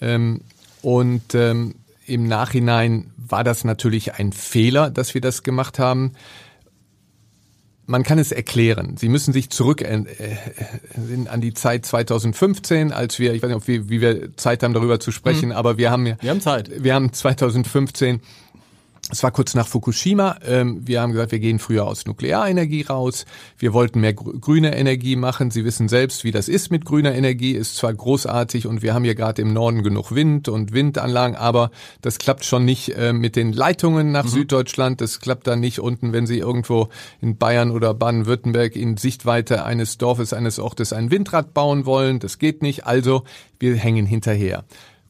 [0.00, 0.40] Ähm,
[0.82, 1.76] und ähm,
[2.06, 6.12] im Nachhinein war das natürlich ein Fehler, dass wir das gemacht haben.
[7.86, 8.96] Man kann es erklären.
[8.96, 13.56] Sie müssen sich zurück äh, äh, an die Zeit 2015, als wir, ich weiß nicht,
[13.56, 15.54] ob wir, wie wir Zeit haben, darüber zu sprechen, mhm.
[15.54, 16.70] aber wir haben ja, wir haben Zeit.
[16.82, 18.20] Wir haben 2015
[19.10, 20.38] es war kurz nach Fukushima.
[20.46, 23.26] Ähm, wir haben gesagt, wir gehen früher aus Nuklearenergie raus.
[23.58, 25.50] Wir wollten mehr grüne Energie machen.
[25.50, 27.52] Sie wissen selbst, wie das ist mit grüner Energie.
[27.52, 31.70] Ist zwar großartig und wir haben hier gerade im Norden genug Wind und Windanlagen, aber
[32.00, 34.30] das klappt schon nicht äh, mit den Leitungen nach mhm.
[34.30, 35.02] Süddeutschland.
[35.02, 36.88] Das klappt dann nicht unten, wenn Sie irgendwo
[37.20, 42.20] in Bayern oder Baden-Württemberg in Sichtweite eines Dorfes, eines Ortes ein Windrad bauen wollen.
[42.20, 42.86] Das geht nicht.
[42.86, 43.24] Also
[43.58, 44.64] wir hängen hinterher.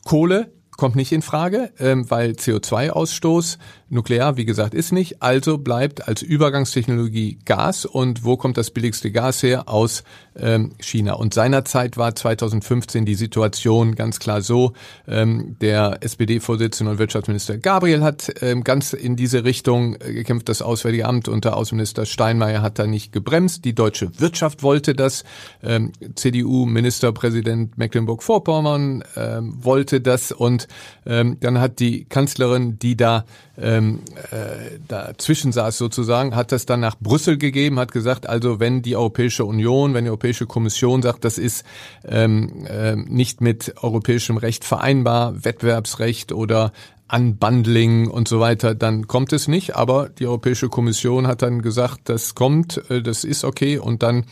[0.05, 3.59] Kohle kommt nicht in Frage, ähm, weil CO2-Ausstoß,
[3.91, 5.23] nuklear, wie gesagt, ist nicht.
[5.23, 7.85] Also bleibt als Übergangstechnologie Gas.
[7.87, 9.69] Und wo kommt das billigste Gas her?
[9.69, 10.05] Aus
[10.37, 11.15] ähm, China.
[11.15, 14.73] Und seinerzeit war 2015 die Situation ganz klar so,
[15.07, 20.49] ähm, der SPD-Vorsitzende und Wirtschaftsminister Gabriel hat ähm, ganz in diese Richtung äh, gekämpft.
[20.49, 23.65] Das Auswärtige Amt unter Außenminister Steinmeier hat da nicht gebremst.
[23.65, 25.25] Die deutsche Wirtschaft wollte das.
[25.63, 30.33] Ähm, CDU-Ministerpräsident Mecklenburg-Vorpommern ähm, wollte das.
[30.33, 30.64] Und
[31.07, 33.25] ähm, dann hat die Kanzlerin, die da
[33.57, 34.01] ähm,
[34.31, 38.97] äh, dazwischen saß sozusagen, hat das dann nach Brüssel gegeben, hat gesagt, also wenn die
[38.97, 41.65] Europäische Union, wenn die Europäische Kommission sagt, das ist
[42.07, 46.73] ähm, äh, nicht mit europäischem Recht vereinbar, Wettbewerbsrecht oder
[47.13, 49.77] Unbundling und so weiter, dann kommt es nicht.
[49.77, 54.25] Aber die Europäische Kommission hat dann gesagt, das kommt, äh, das ist okay und dann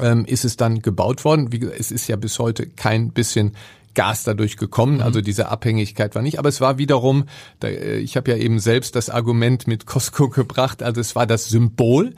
[0.00, 1.52] ähm, ist es dann gebaut worden.
[1.52, 3.52] Wie, es ist ja bis heute kein bisschen
[3.94, 5.00] Gas dadurch gekommen.
[5.00, 5.24] Also mhm.
[5.24, 6.38] diese Abhängigkeit war nicht.
[6.38, 7.24] Aber es war wiederum,
[7.60, 11.26] da, äh, ich habe ja eben selbst das Argument mit Costco gebracht, also es war
[11.26, 12.14] das Symbol.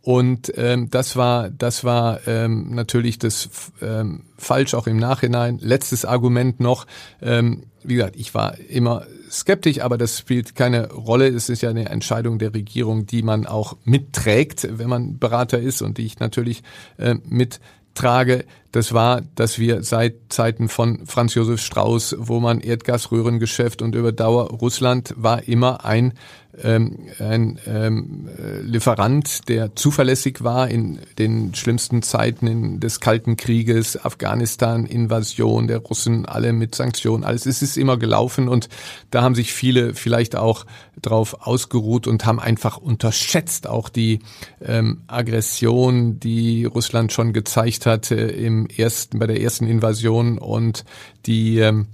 [0.00, 3.50] Und ähm, das war, das war ähm, natürlich das
[3.82, 5.58] ähm, falsch auch im Nachhinein.
[5.60, 6.86] Letztes Argument noch.
[7.20, 11.28] Ähm, wie gesagt, ich war immer skeptisch, aber das spielt keine Rolle.
[11.28, 15.82] Es ist ja eine Entscheidung der Regierung, die man auch mitträgt, wenn man Berater ist
[15.82, 16.62] und die ich natürlich
[16.96, 17.60] äh, mit
[17.98, 23.94] trage, das war, dass wir seit Zeiten von Franz Josef Strauß, wo man Erdgasröhrengeschäft und
[23.94, 26.14] über Dauer Russland war immer ein
[26.62, 34.02] ähm, ein ähm, äh, Lieferant, der zuverlässig war in den schlimmsten Zeiten des Kalten Krieges,
[34.04, 37.46] Afghanistan, Invasion der Russen, alle mit Sanktionen, alles.
[37.46, 38.68] Es ist immer gelaufen und
[39.10, 40.66] da haben sich viele vielleicht auch
[41.00, 44.20] drauf ausgeruht und haben einfach unterschätzt auch die
[44.64, 50.84] ähm, Aggression, die Russland schon gezeigt hatte im ersten, bei der ersten Invasion und
[51.26, 51.86] die ähm,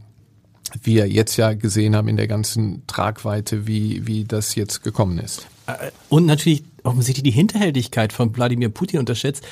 [0.82, 5.46] wir jetzt ja gesehen haben in der ganzen Tragweite, wie, wie das jetzt gekommen ist.
[5.66, 9.44] Äh, und natürlich offensichtlich die Hinterhältigkeit von Wladimir Putin unterschätzt.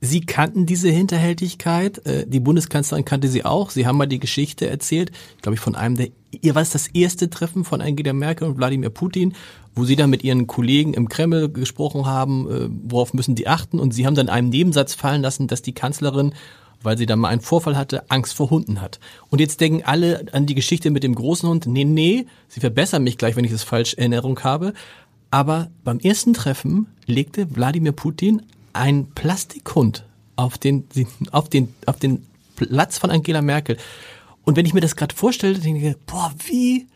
[0.00, 3.70] Sie kannten diese Hinterhältigkeit, äh, die Bundeskanzlerin kannte sie auch.
[3.70, 5.10] Sie haben mal die Geschichte erzählt,
[5.40, 6.08] glaube ich, von einem der,
[6.42, 9.34] ihr war es das erste Treffen von Angela Merkel und Wladimir Putin,
[9.74, 13.80] wo sie dann mit ihren Kollegen im Kreml gesprochen haben, äh, worauf müssen die achten.
[13.80, 16.34] Und sie haben dann einen Nebensatz fallen lassen, dass die Kanzlerin
[16.86, 19.00] weil sie da mal einen Vorfall hatte, Angst vor Hunden hat.
[19.28, 23.02] Und jetzt denken alle an die Geschichte mit dem großen Hund, nee, nee, sie verbessern
[23.02, 24.72] mich gleich, wenn ich das falsch in Erinnerung habe.
[25.32, 30.04] Aber beim ersten Treffen legte Wladimir Putin einen Plastikhund
[30.36, 30.84] auf den,
[31.32, 33.78] auf den, auf den Platz von Angela Merkel.
[34.44, 36.86] Und wenn ich mir das gerade vorstelle, denke ich, boah, wie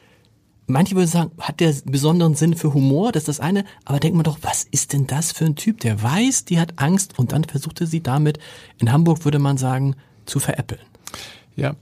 [0.70, 4.16] manche würden sagen, hat der besonderen Sinn für Humor, das ist das eine, aber denkt
[4.16, 7.32] man doch, was ist denn das für ein Typ, der weiß, die hat Angst und
[7.32, 8.38] dann versuchte sie damit,
[8.78, 10.80] in Hamburg würde man sagen, zu veräppeln.
[11.56, 11.74] Ja,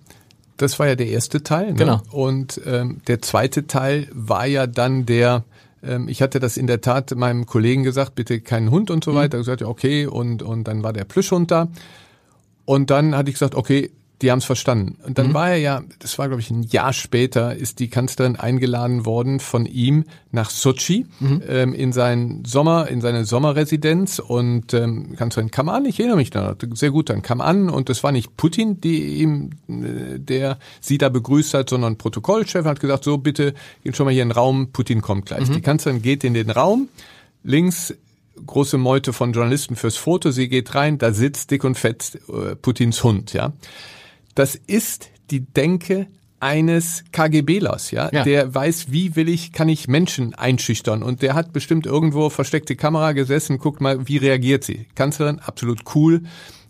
[0.57, 1.69] das war ja der erste Teil.
[1.69, 1.75] Ne?
[1.75, 2.03] Genau.
[2.11, 5.45] Und ähm, der zweite Teil war ja dann der,
[5.83, 9.13] ähm, ich hatte das in der Tat meinem Kollegen gesagt, bitte keinen Hund und so
[9.13, 9.17] mhm.
[9.17, 9.39] weiter.
[9.39, 11.69] Er gesagt, ja, okay, und, und dann war der Plüschhund da.
[12.65, 14.99] Und dann hatte ich gesagt, okay, die haben es verstanden.
[15.05, 15.35] Und dann mhm.
[15.35, 19.39] war er ja, das war glaube ich ein Jahr später, ist die Kanzlerin eingeladen worden
[19.41, 21.43] von ihm nach Sochi mhm.
[21.49, 26.31] ähm, in seinen Sommer, in seine Sommerresidenz und ähm, Kanzlerin kam an, ich erinnere mich
[26.31, 30.59] da sehr gut, dann kam an und es war nicht Putin, die ihm, äh, der
[30.81, 33.55] sie da begrüßt hat, sondern Protokollchef hat gesagt, so bitte
[33.85, 35.49] geht schon mal hier in den Raum, Putin kommt gleich.
[35.49, 35.55] Mhm.
[35.55, 36.89] Die Kanzlerin geht in den Raum,
[37.45, 37.95] links
[38.47, 42.55] große Meute von Journalisten fürs Foto, sie geht rein, da sitzt dick und fett äh,
[42.57, 43.53] Putins Hund, ja.
[44.39, 46.07] Das ist die Denke
[46.39, 48.09] eines KGBlers, ja?
[48.13, 52.31] ja, der weiß, wie will ich, kann ich Menschen einschüchtern und der hat bestimmt irgendwo
[52.31, 54.87] versteckte Kamera gesessen, guckt mal, wie reagiert sie.
[54.95, 56.23] Kanzlerin, absolut cool,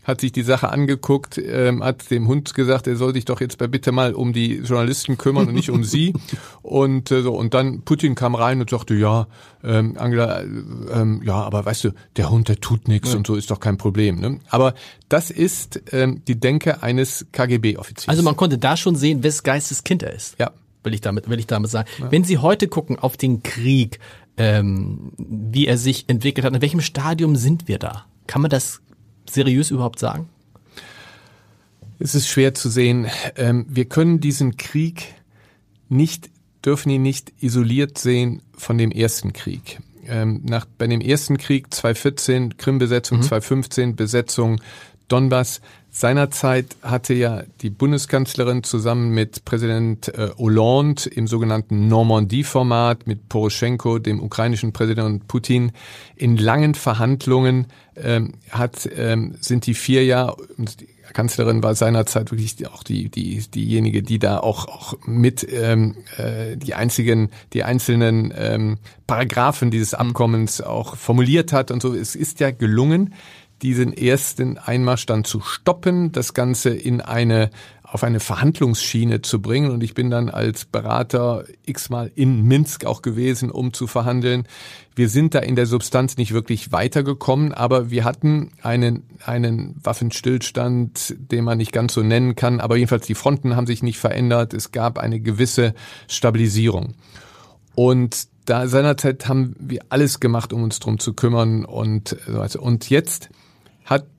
[0.08, 3.58] hat sich die Sache angeguckt, ähm, hat dem Hund gesagt, er soll sich doch jetzt
[3.58, 6.14] bitte mal um die Journalisten kümmern und nicht um sie.
[6.62, 9.26] Und äh, so und dann Putin kam rein und sagte, ja,
[9.64, 13.16] ähm, Angela, ähm, ja, aber weißt du, der Hund, der tut nichts ja.
[13.16, 14.20] und so ist doch kein Problem.
[14.20, 14.40] Ne?
[14.48, 14.74] Aber
[15.08, 18.08] das ist ähm, die Denke eines KGB-Offiziers.
[18.08, 20.36] Also man konnte da schon sehen, wes Geistes Kind er ist.
[20.38, 20.50] Ja.
[20.84, 21.88] Will ich damit, will ich damit sagen.
[21.98, 22.10] Ja.
[22.10, 23.98] Wenn Sie heute gucken auf den Krieg,
[24.36, 28.06] ähm, wie er sich entwickelt hat, in welchem Stadium sind wir da?
[28.26, 28.80] Kann man das
[29.30, 30.28] seriös überhaupt sagen?
[31.98, 33.06] Es ist schwer zu sehen.
[33.36, 35.14] Ähm, wir können diesen Krieg
[35.88, 36.30] nicht,
[36.64, 39.80] dürfen ihn nicht isoliert sehen von dem ersten Krieg.
[40.06, 43.22] Ähm, nach, bei dem ersten Krieg 2014, Krim-Besetzung, mhm.
[43.22, 44.60] 2015, Besetzung
[45.08, 45.60] Donbass.
[45.90, 53.98] Seinerzeit hatte ja die Bundeskanzlerin zusammen mit Präsident äh, Hollande im sogenannten Normandie-Format mit Poroschenko,
[53.98, 55.72] dem ukrainischen Präsidenten Putin,
[56.14, 62.66] in langen Verhandlungen ähm, hat, ähm, sind die vier Jahre, die Kanzlerin war seinerzeit wirklich
[62.66, 68.32] auch die, die, diejenige, die da auch, auch mit ähm, äh, die einzigen, die einzelnen
[68.36, 71.94] ähm, Paragraphen dieses Abkommens auch formuliert hat und so.
[71.94, 73.14] Es ist ja gelungen,
[73.62, 77.50] diesen ersten Einmarsch dann zu stoppen, das Ganze in eine
[77.90, 79.70] auf eine Verhandlungsschiene zu bringen.
[79.70, 84.46] Und ich bin dann als Berater x-mal in Minsk auch gewesen, um zu verhandeln.
[84.94, 91.16] Wir sind da in der Substanz nicht wirklich weitergekommen, aber wir hatten einen, einen Waffenstillstand,
[91.18, 92.60] den man nicht ganz so nennen kann.
[92.60, 94.52] Aber jedenfalls die Fronten haben sich nicht verändert.
[94.52, 95.74] Es gab eine gewisse
[96.08, 96.94] Stabilisierung.
[97.74, 101.64] Und da seinerzeit haben wir alles gemacht, um uns drum zu kümmern.
[101.64, 102.16] Und,
[102.58, 103.30] und jetzt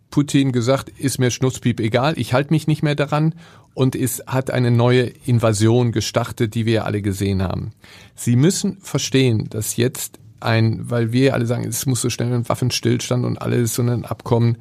[0.09, 3.35] Putin gesagt, ist mir Schnutzpiep egal, ich halte mich nicht mehr daran
[3.73, 7.71] und es hat eine neue Invasion gestartet, die wir alle gesehen haben.
[8.15, 12.47] Sie müssen verstehen, dass jetzt ein, weil wir alle sagen, es muss so schnell ein
[12.47, 14.57] Waffenstillstand und alles, so ein Abkommen.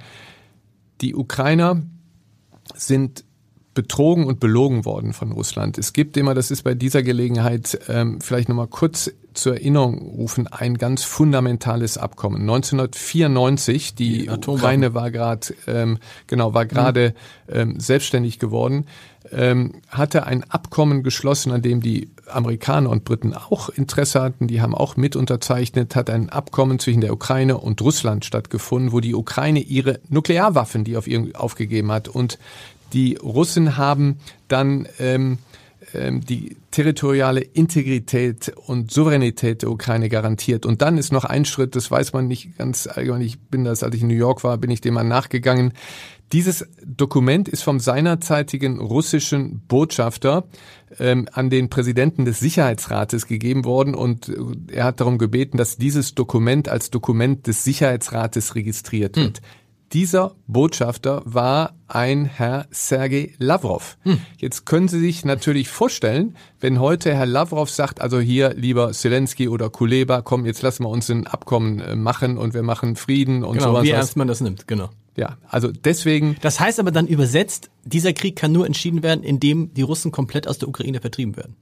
[1.00, 1.82] Die Ukrainer
[2.74, 3.24] sind
[3.78, 5.78] betrogen und belogen worden von Russland.
[5.78, 10.48] Es gibt immer, das ist bei dieser Gelegenheit ähm, vielleicht nochmal kurz zur Erinnerung rufen,
[10.48, 12.40] ein ganz fundamentales Abkommen.
[12.40, 17.14] 1994, die, die Ukraine war gerade ähm, genau war gerade
[17.48, 18.86] ähm, selbstständig geworden,
[19.30, 24.48] ähm, hatte ein Abkommen geschlossen, an dem die Amerikaner und Briten auch Interesse hatten.
[24.48, 25.94] Die haben auch mit unterzeichnet.
[25.94, 30.96] Hat ein Abkommen zwischen der Ukraine und Russland stattgefunden, wo die Ukraine ihre Nuklearwaffen, die
[30.96, 32.40] auf ihr aufgegeben hat, und
[32.92, 35.38] die Russen haben dann ähm,
[35.94, 40.66] ähm, die territoriale Integrität und Souveränität der Ukraine garantiert.
[40.66, 43.82] Und dann ist noch ein Schritt, das weiß man nicht ganz allgemein, ich bin das,
[43.82, 45.72] als ich in New York war, bin ich dem mal nachgegangen.
[46.32, 50.44] Dieses Dokument ist vom seinerzeitigen russischen Botschafter
[50.98, 54.30] ähm, an den Präsidenten des Sicherheitsrates gegeben worden und
[54.70, 59.38] er hat darum gebeten, dass dieses Dokument als Dokument des Sicherheitsrates registriert wird.
[59.38, 59.44] Hm.
[59.92, 63.96] Dieser Botschafter war ein Herr Sergei Lavrov.
[64.02, 64.20] Hm.
[64.36, 69.48] Jetzt können Sie sich natürlich vorstellen, wenn heute Herr Lavrov sagt, also hier lieber Zelensky
[69.48, 73.44] oder Kuleba, komm, jetzt lassen wir uns ein Abkommen äh, machen und wir machen Frieden
[73.44, 73.84] und genau, sowas.
[73.84, 74.90] Wie ernst man das nimmt, genau.
[75.16, 76.36] Ja, also deswegen.
[76.42, 80.46] Das heißt aber dann übersetzt, dieser Krieg kann nur entschieden werden, indem die Russen komplett
[80.46, 81.56] aus der Ukraine vertrieben werden.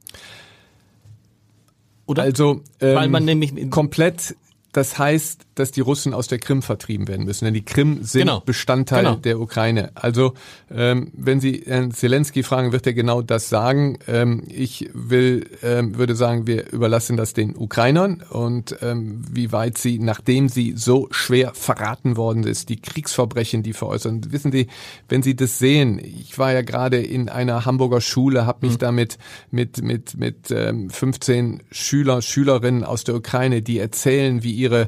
[2.07, 2.23] Oder?
[2.25, 4.37] Also ähm, Weil man nämlich komplett
[4.77, 8.23] das heißt, dass die Russen aus der Krim vertrieben werden müssen, denn die Krim sind
[8.23, 8.41] genau.
[8.41, 9.17] Bestandteil genau.
[9.17, 9.91] der Ukraine.
[9.95, 10.35] Also
[10.71, 13.99] ähm, wenn Sie Herrn Zelensky fragen, wird er genau das sagen.
[14.07, 19.79] Ähm, ich will, ähm, würde sagen, wir überlassen das den Ukrainern und ähm, wie weit
[19.79, 24.31] sie, nachdem sie so schwer verraten worden ist, die Kriegsverbrechen, die veräußern.
[24.31, 24.67] Wissen Sie,
[25.09, 28.81] wenn Sie das sehen, ich war ja gerade in einer Hamburger Schule, habe mich mhm.
[28.81, 29.19] damit
[29.51, 34.83] mit mit mit ähm, 15 Schüler, Schülerinnen aus der Ukraine, die erzählen, wie ihre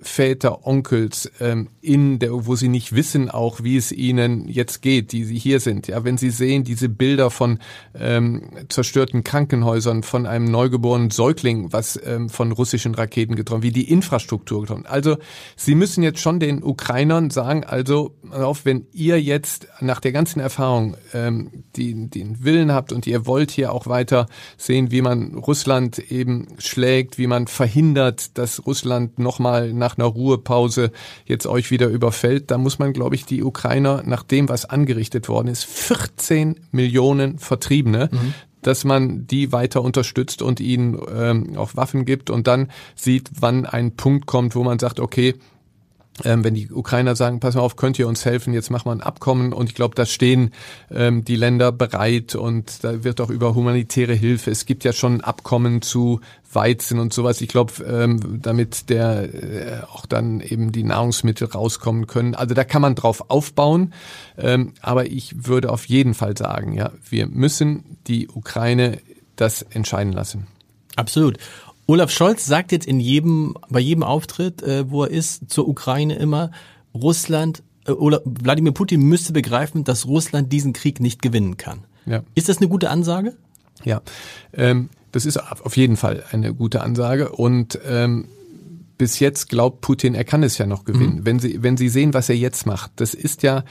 [0.00, 5.12] Väter, Onkels ähm, in der, wo sie nicht wissen auch, wie es ihnen jetzt geht,
[5.12, 5.88] die sie hier sind.
[5.88, 7.58] Ja, wenn sie sehen diese Bilder von
[7.94, 13.90] ähm, zerstörten Krankenhäusern, von einem neugeborenen Säugling, was ähm, von russischen Raketen getroffen, wie die
[13.90, 14.86] Infrastruktur getroffen.
[14.86, 15.16] Also
[15.56, 20.40] sie müssen jetzt schon den Ukrainern sagen, also auf, wenn ihr jetzt nach der ganzen
[20.40, 24.26] Erfahrung ähm, die, den Willen habt und ihr wollt hier auch weiter
[24.58, 30.06] sehen, wie man Russland eben schlägt, wie man verhindert, dass Russland nochmal nach nach einer
[30.06, 30.90] Ruhepause
[31.26, 35.28] jetzt euch wieder überfällt, da muss man, glaube ich, die Ukrainer nach dem, was angerichtet
[35.28, 38.34] worden ist, 14 Millionen Vertriebene, mhm.
[38.62, 43.64] dass man die weiter unterstützt und ihnen ähm, auch Waffen gibt und dann sieht, wann
[43.64, 45.34] ein Punkt kommt, wo man sagt, okay,
[46.24, 48.92] ähm, wenn die Ukrainer sagen, pass mal auf, könnt ihr uns helfen, jetzt machen wir
[48.92, 50.50] ein Abkommen und ich glaube, da stehen
[50.90, 54.50] ähm, die Länder bereit und da wird auch über humanitäre Hilfe.
[54.50, 56.20] Es gibt ja schon Abkommen zu
[56.52, 57.40] Weizen und sowas.
[57.42, 62.34] Ich glaube, ähm, damit der äh, auch dann eben die Nahrungsmittel rauskommen können.
[62.34, 63.92] Also da kann man drauf aufbauen.
[64.38, 68.98] Ähm, aber ich würde auf jeden Fall sagen, ja, wir müssen die Ukraine
[69.36, 70.46] das entscheiden lassen.
[70.96, 71.36] Absolut.
[71.86, 76.16] Olaf Scholz sagt jetzt in jedem, bei jedem Auftritt, äh, wo er ist, zur Ukraine
[76.16, 76.50] immer,
[76.94, 81.84] Russland, äh, oder Wladimir Putin müsste begreifen, dass Russland diesen Krieg nicht gewinnen kann.
[82.04, 82.22] Ja.
[82.34, 83.36] Ist das eine gute Ansage?
[83.84, 84.02] Ja,
[84.52, 88.28] ähm, das ist auf jeden Fall eine gute Ansage und ähm,
[88.98, 91.16] bis jetzt glaubt Putin, er kann es ja noch gewinnen.
[91.16, 91.26] Mhm.
[91.26, 93.64] Wenn Sie, wenn Sie sehen, was er jetzt macht, das ist ja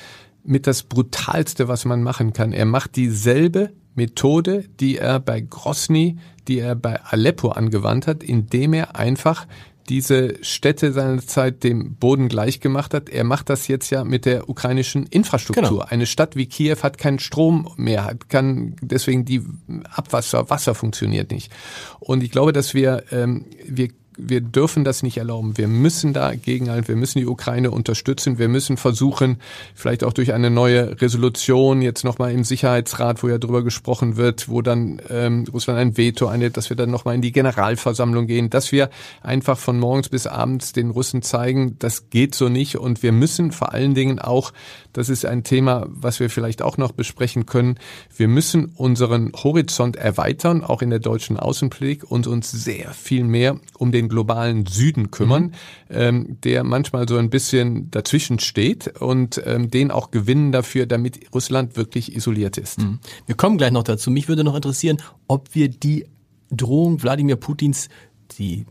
[0.44, 2.54] mit das brutalste, was man machen kann.
[2.54, 8.74] Er macht dieselbe Methode, die er bei Grosny die er bei Aleppo angewandt hat, indem
[8.74, 9.48] er einfach
[9.88, 13.08] diese Städte seinerzeit dem Boden gleich gemacht hat.
[13.08, 15.70] Er macht das jetzt ja mit der ukrainischen Infrastruktur.
[15.70, 15.82] Genau.
[15.82, 19.44] Eine Stadt wie Kiew hat keinen Strom mehr, hat kann deswegen die
[19.92, 21.52] Abwasser, Wasser funktioniert nicht.
[22.00, 25.58] Und ich glaube, dass wir ähm, wir wir dürfen das nicht erlauben.
[25.58, 26.88] Wir müssen dagegen halten.
[26.88, 28.38] Wir müssen die Ukraine unterstützen.
[28.38, 29.38] Wir müssen versuchen,
[29.74, 34.50] vielleicht auch durch eine neue Resolution jetzt nochmal im Sicherheitsrat, wo ja drüber gesprochen wird,
[34.50, 38.50] wo dann ähm, Russland ein Veto einlädt, dass wir dann nochmal in die Generalversammlung gehen,
[38.50, 38.90] dass wir
[39.22, 42.78] einfach von morgens bis abends den Russen zeigen, das geht so nicht.
[42.78, 44.54] Und wir müssen vor allen Dingen auch,
[44.96, 47.76] das ist ein Thema, was wir vielleicht auch noch besprechen können,
[48.16, 53.60] wir müssen unseren Horizont erweitern, auch in der deutschen Außenpolitik und uns sehr viel mehr
[53.78, 55.52] um den globalen Süden kümmern, mhm.
[55.90, 61.34] ähm, der manchmal so ein bisschen dazwischen steht und ähm, den auch gewinnen dafür, damit
[61.34, 62.80] Russland wirklich isoliert ist.
[62.80, 63.00] Mhm.
[63.26, 64.12] Wir kommen gleich noch dazu.
[64.12, 66.06] Mich würde noch interessieren, ob wir die
[66.52, 67.90] Drohung Wladimir Putins,
[68.38, 68.66] die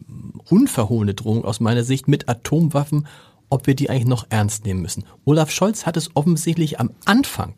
[0.48, 3.06] unverhohlene Drohung aus meiner Sicht mit Atomwaffen,
[3.54, 5.04] ob wir die eigentlich noch ernst nehmen müssen.
[5.24, 7.54] Olaf Scholz hat es offensichtlich am Anfang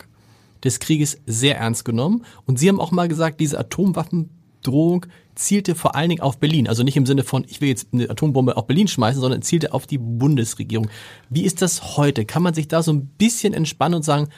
[0.62, 5.94] des Krieges sehr ernst genommen und Sie haben auch mal gesagt, diese Atomwaffendrohung zielte vor
[5.94, 6.68] allen Dingen auf Berlin.
[6.68, 9.72] Also nicht im Sinne von, ich will jetzt eine Atombombe auf Berlin schmeißen, sondern zielte
[9.72, 10.88] auf die Bundesregierung.
[11.30, 12.26] Wie ist das heute?
[12.26, 14.28] Kann man sich da so ein bisschen entspannen und sagen,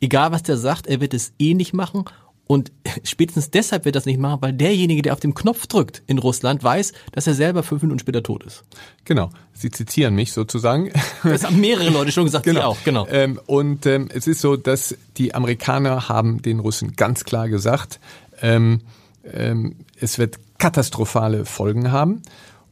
[0.00, 2.06] egal was der sagt, er wird es eh nicht machen?
[2.52, 2.70] Und
[3.02, 6.62] spätestens deshalb wird das nicht machen, weil derjenige, der auf den Knopf drückt in Russland,
[6.62, 8.62] weiß, dass er selber fünf Minuten später tot ist.
[9.06, 9.30] Genau.
[9.54, 10.92] Sie zitieren mich sozusagen.
[11.24, 12.60] Das haben mehrere Leute schon gesagt, genau.
[12.60, 13.06] Sie auch, genau.
[13.10, 18.00] Ähm, und ähm, es ist so, dass die Amerikaner haben den Russen ganz klar gesagt,
[18.42, 18.82] ähm,
[19.24, 22.20] ähm, es wird katastrophale Folgen haben.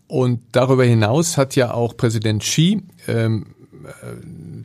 [0.08, 3.46] Und darüber hinaus hat ja auch Präsident Xi, ähm,
[3.84, 3.90] äh,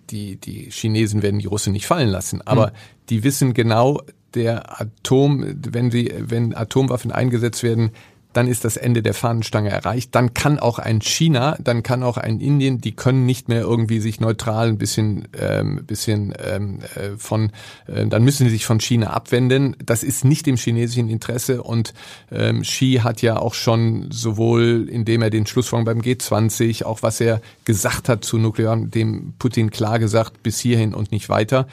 [0.09, 2.74] die, die Chinesen werden die Russen nicht fallen lassen, aber hm.
[3.09, 4.01] die wissen genau,
[4.36, 7.91] der Atom, wenn sie, wenn Atomwaffen eingesetzt werden,
[8.36, 10.13] dann ist das Ende der Fahnenstange erreicht.
[10.13, 14.01] Dann kann auch ein China, dann kann auch ein Indien, die können nicht mehr irgendwie
[14.01, 17.51] sich neutral ein bisschen, ähm, bisschen ähm, äh, von,
[17.88, 19.77] äh, dann müssen sie sich von China abwenden.
[19.83, 21.93] Das ist nicht im chinesischen Interesse und
[22.29, 27.21] ähm, Xi hat ja auch schon sowohl, indem er den Schlussfolgerung beim G20, auch was
[27.21, 31.67] er gesagt hat zu Nuklear, dem Putin klar gesagt, bis hierhin und nicht weiter.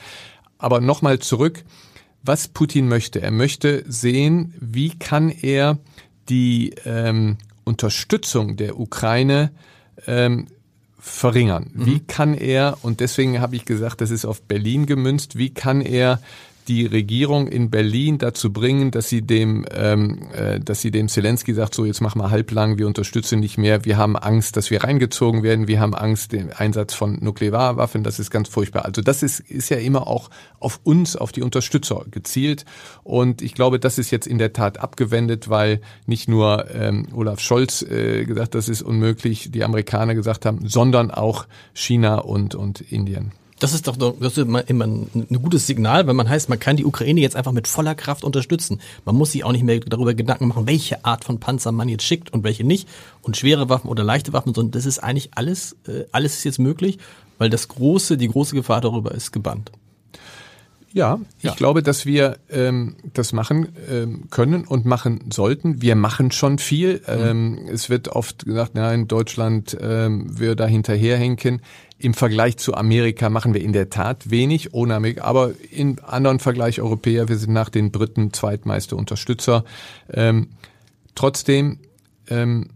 [0.58, 1.64] Aber nochmal zurück,
[2.22, 3.20] was Putin möchte.
[3.20, 5.78] Er möchte sehen, wie kann er
[6.28, 9.50] die ähm, Unterstützung der Ukraine
[10.06, 10.46] ähm,
[10.98, 11.70] verringern?
[11.74, 11.86] Mhm.
[11.86, 15.80] Wie kann er, und deswegen habe ich gesagt, das ist auf Berlin gemünzt, wie kann
[15.80, 16.20] er
[16.68, 21.54] die Regierung in Berlin dazu bringen, dass sie dem, ähm, äh, dass sie dem Zelensky
[21.54, 24.84] sagt, so jetzt mach mal halblang, wir unterstützen nicht mehr, wir haben Angst, dass wir
[24.84, 28.84] reingezogen werden, wir haben Angst den Einsatz von Nuklearwaffen, das ist ganz furchtbar.
[28.84, 32.64] Also das ist, ist ja immer auch auf uns, auf die Unterstützer gezielt.
[33.02, 37.40] Und ich glaube, das ist jetzt in der Tat abgewendet, weil nicht nur ähm, Olaf
[37.40, 42.80] Scholz äh, gesagt, das ist unmöglich, die Amerikaner gesagt haben, sondern auch China und, und
[42.80, 43.32] Indien.
[43.62, 46.76] Das ist doch das ist immer, immer ein gutes Signal, weil man heißt, man kann
[46.76, 48.80] die Ukraine jetzt einfach mit voller Kraft unterstützen.
[49.04, 52.02] Man muss sich auch nicht mehr darüber Gedanken machen, welche Art von Panzer man jetzt
[52.02, 52.88] schickt und welche nicht
[53.22, 56.58] und schwere Waffen oder leichte Waffen, sondern das ist eigentlich alles, äh, alles ist jetzt
[56.58, 56.98] möglich,
[57.38, 59.70] weil das große, die große Gefahr darüber ist gebannt.
[60.92, 61.54] Ja, ich ja.
[61.54, 65.80] glaube, dass wir ähm, das machen ähm, können und machen sollten.
[65.80, 66.94] Wir machen schon viel.
[66.98, 67.02] Mhm.
[67.08, 71.62] Ähm, es wird oft gesagt, nein, Deutschland ähm, wir da hinterherhinken.
[72.02, 76.40] Im Vergleich zu Amerika machen wir in der Tat wenig, ohne Amerika, aber in anderen
[76.40, 79.64] Vergleich Europäer, wir sind nach den Briten zweitmeiste Unterstützer.
[80.12, 80.48] Ähm,
[81.14, 81.78] trotzdem,
[82.28, 82.70] ähm,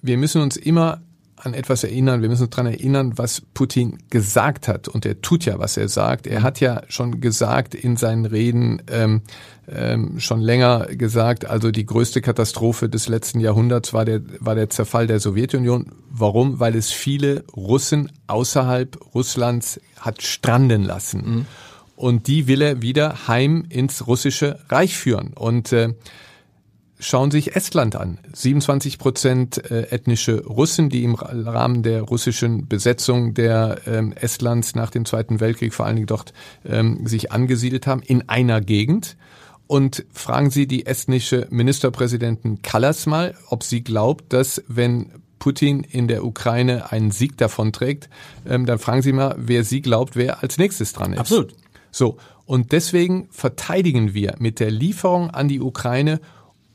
[0.00, 1.02] wir müssen uns immer
[1.42, 4.88] an etwas erinnern, wir müssen uns daran erinnern, was Putin gesagt hat.
[4.88, 6.26] Und er tut ja, was er sagt.
[6.26, 9.22] Er hat ja schon gesagt in seinen Reden, ähm,
[9.68, 14.70] ähm, schon länger gesagt, also die größte Katastrophe des letzten Jahrhunderts war der, war der
[14.70, 15.92] Zerfall der Sowjetunion.
[16.10, 16.60] Warum?
[16.60, 21.22] Weil es viele Russen außerhalb Russlands hat stranden lassen.
[21.24, 21.46] Mhm.
[21.96, 25.32] Und die will er wieder heim ins russische Reich führen.
[25.34, 25.94] Und äh,
[27.02, 28.18] Schauen Sie sich Estland an.
[28.32, 34.90] 27 Prozent äh, ethnische Russen, die im Rahmen der russischen Besetzung der ähm, Estlands nach
[34.90, 36.34] dem Zweiten Weltkrieg vor allen Dingen dort
[36.64, 39.16] ähm, sich angesiedelt haben, in einer Gegend.
[39.66, 46.06] Und fragen Sie die estnische Ministerpräsidentin Kallas mal, ob sie glaubt, dass wenn Putin in
[46.06, 48.10] der Ukraine einen Sieg davonträgt,
[48.46, 51.20] ähm, dann fragen Sie mal, wer sie glaubt, wer als nächstes dran ist.
[51.20, 51.54] Absolut.
[51.90, 52.18] So.
[52.46, 56.20] Und deswegen verteidigen wir mit der Lieferung an die Ukraine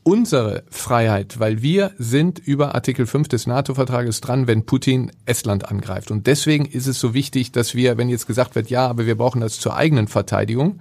[0.06, 6.12] unsere Freiheit, weil wir sind über Artikel 5 des NATO-Vertrages dran, wenn Putin Estland angreift.
[6.12, 9.16] Und deswegen ist es so wichtig, dass wir, wenn jetzt gesagt wird, ja, aber wir
[9.16, 10.78] brauchen das zur eigenen Verteidigung,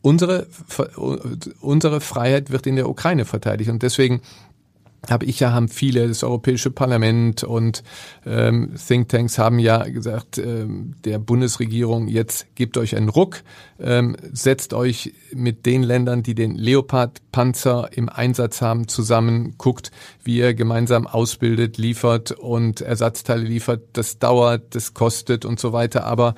[0.00, 0.46] unsere,
[1.60, 3.68] unsere Freiheit wird in der Ukraine verteidigt.
[3.68, 4.22] Und deswegen
[5.10, 7.82] habe ich ja, haben viele, das Europäische Parlament und
[8.26, 13.42] ähm, Thinktanks haben ja gesagt, ähm, der Bundesregierung, jetzt gebt euch einen Ruck,
[13.80, 19.90] ähm, setzt euch mit den Ländern, die den Leopard-Panzer im Einsatz haben, zusammen, guckt,
[20.22, 23.82] wie ihr gemeinsam ausbildet, liefert und Ersatzteile liefert.
[23.92, 26.04] Das dauert, das kostet und so weiter.
[26.04, 26.34] Aber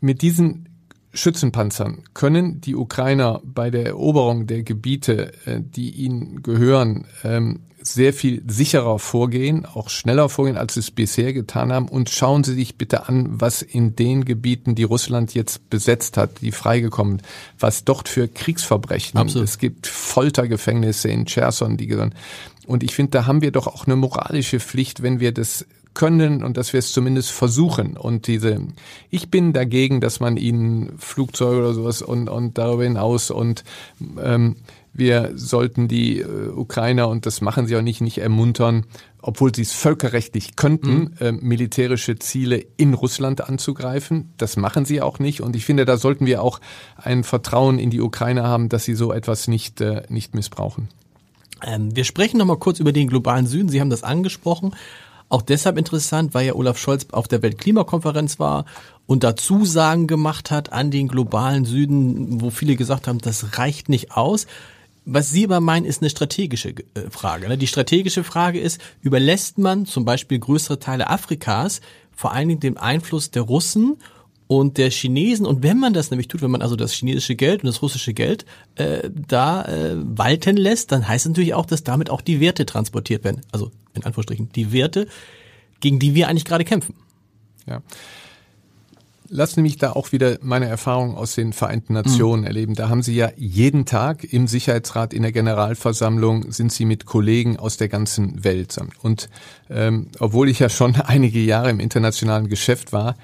[0.00, 0.73] mit diesen
[1.14, 8.14] Schützenpanzern können die Ukrainer bei der Eroberung der Gebiete, äh, die ihnen gehören, ähm, sehr
[8.14, 11.88] viel sicherer vorgehen, auch schneller vorgehen, als sie es bisher getan haben.
[11.88, 16.40] Und schauen Sie sich bitte an, was in den Gebieten, die Russland jetzt besetzt hat,
[16.40, 17.20] die freigekommen,
[17.58, 19.20] was dort für Kriegsverbrechen.
[19.20, 19.48] Absolut.
[19.48, 22.14] Es gibt Foltergefängnisse in Cherson, die gehören.
[22.66, 26.42] Und ich finde, da haben wir doch auch eine moralische Pflicht, wenn wir das können
[26.42, 27.96] und dass wir es zumindest versuchen.
[27.96, 28.58] Und diese,
[29.10, 33.64] ich bin dagegen, dass man ihnen Flugzeuge oder sowas und, und darüber hinaus und
[34.22, 34.56] ähm,
[34.96, 38.86] wir sollten die äh, Ukrainer, und das machen sie auch nicht, nicht ermuntern,
[39.20, 41.14] obwohl sie es völkerrechtlich könnten, mhm.
[41.18, 44.32] äh, militärische Ziele in Russland anzugreifen.
[44.36, 45.40] Das machen sie auch nicht.
[45.40, 46.60] Und ich finde, da sollten wir auch
[46.96, 50.88] ein Vertrauen in die Ukraine haben, dass sie so etwas nicht, äh, nicht missbrauchen.
[51.62, 53.68] Ähm, wir sprechen nochmal kurz über den globalen Süden.
[53.68, 54.74] Sie haben das angesprochen.
[55.28, 58.66] Auch deshalb interessant, weil ja Olaf Scholz auf der Weltklimakonferenz war
[59.06, 63.88] und da Zusagen gemacht hat an den globalen Süden, wo viele gesagt haben, das reicht
[63.88, 64.46] nicht aus.
[65.06, 67.48] Was Sie aber meinen, ist eine strategische äh, Frage.
[67.48, 67.58] Ne?
[67.58, 71.80] Die strategische Frage ist, überlässt man zum Beispiel größere Teile Afrikas
[72.16, 73.96] vor allen Dingen dem Einfluss der Russen
[74.46, 75.46] und der Chinesen.
[75.46, 78.14] Und wenn man das nämlich tut, wenn man also das chinesische Geld und das russische
[78.14, 78.46] Geld
[78.76, 83.24] äh, da äh, walten lässt, dann heißt natürlich auch, dass damit auch die Werte transportiert
[83.24, 83.40] werden.
[83.52, 85.06] Also in Anführungsstrichen die Werte,
[85.80, 86.94] gegen die wir eigentlich gerade kämpfen.
[87.66, 87.82] Ja.
[89.28, 92.46] Lass nämlich da auch wieder meine Erfahrung aus den Vereinten Nationen mhm.
[92.46, 92.74] erleben.
[92.74, 97.56] Da haben Sie ja jeden Tag im Sicherheitsrat in der Generalversammlung sind Sie mit Kollegen
[97.56, 98.78] aus der ganzen Welt.
[99.02, 99.30] Und
[99.70, 103.16] ähm, obwohl ich ja schon einige Jahre im internationalen Geschäft war,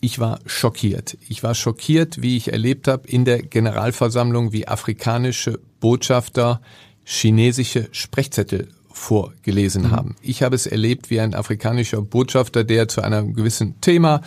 [0.00, 1.16] ich war schockiert.
[1.26, 6.60] Ich war schockiert, wie ich erlebt habe in der Generalversammlung, wie afrikanische Botschafter
[7.02, 9.90] chinesische Sprechzettel vorgelesen mhm.
[9.90, 10.16] haben.
[10.22, 14.22] Ich habe es erlebt, wie ein afrikanischer Botschafter, der zu einem gewissen Thema,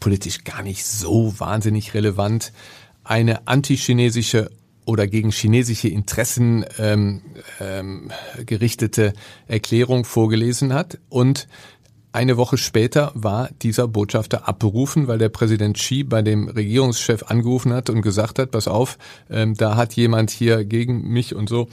[0.00, 2.52] politisch gar nicht so wahnsinnig relevant,
[3.04, 4.50] eine antichinesische
[4.84, 7.22] oder gegen chinesische Interessen ähm,
[7.60, 8.10] ähm,
[8.44, 9.12] gerichtete
[9.46, 11.46] Erklärung vorgelesen hat und
[12.12, 17.72] eine Woche später war dieser Botschafter abberufen, weil der Präsident Xi bei dem Regierungschef angerufen
[17.72, 18.98] hat und gesagt hat, pass auf,
[19.30, 21.68] ähm, da hat jemand hier gegen mich und so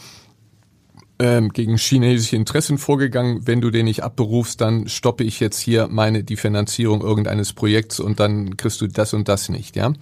[1.19, 3.41] ähm, gegen chinesische Interessen vorgegangen.
[3.45, 7.99] Wenn du den nicht abberufst, dann stoppe ich jetzt hier meine die Finanzierung irgendeines Projekts
[7.99, 9.93] und dann kriegst du das und das nicht, ja.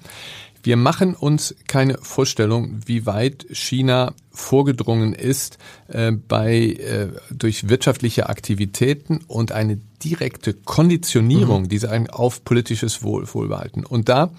[0.66, 5.60] Wir machen uns keine Vorstellung, wie weit China vorgedrungen ist
[5.90, 11.70] äh, bei äh, durch wirtschaftliche Aktivitäten und eine direkte Konditionierung mhm.
[11.70, 13.86] dieser auf politisches Wohl, Wohlbehalten.
[13.86, 14.32] Und da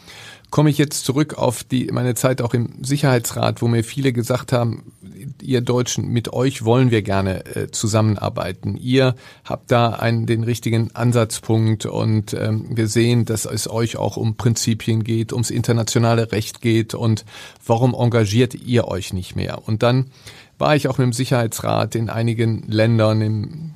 [0.51, 4.53] komme ich jetzt zurück auf die meine Zeit auch im Sicherheitsrat, wo mir viele gesagt
[4.53, 4.93] haben,
[5.43, 8.77] ihr Deutschen, mit euch wollen wir gerne äh, zusammenarbeiten.
[8.77, 9.15] Ihr
[9.45, 14.37] habt da einen den richtigen Ansatzpunkt und ähm, wir sehen, dass es euch auch um
[14.37, 17.25] Prinzipien geht, ums internationale Recht geht und
[17.65, 19.67] warum engagiert ihr euch nicht mehr?
[19.67, 20.07] Und dann
[20.59, 23.76] war ich auch mit dem Sicherheitsrat in einigen Ländern, im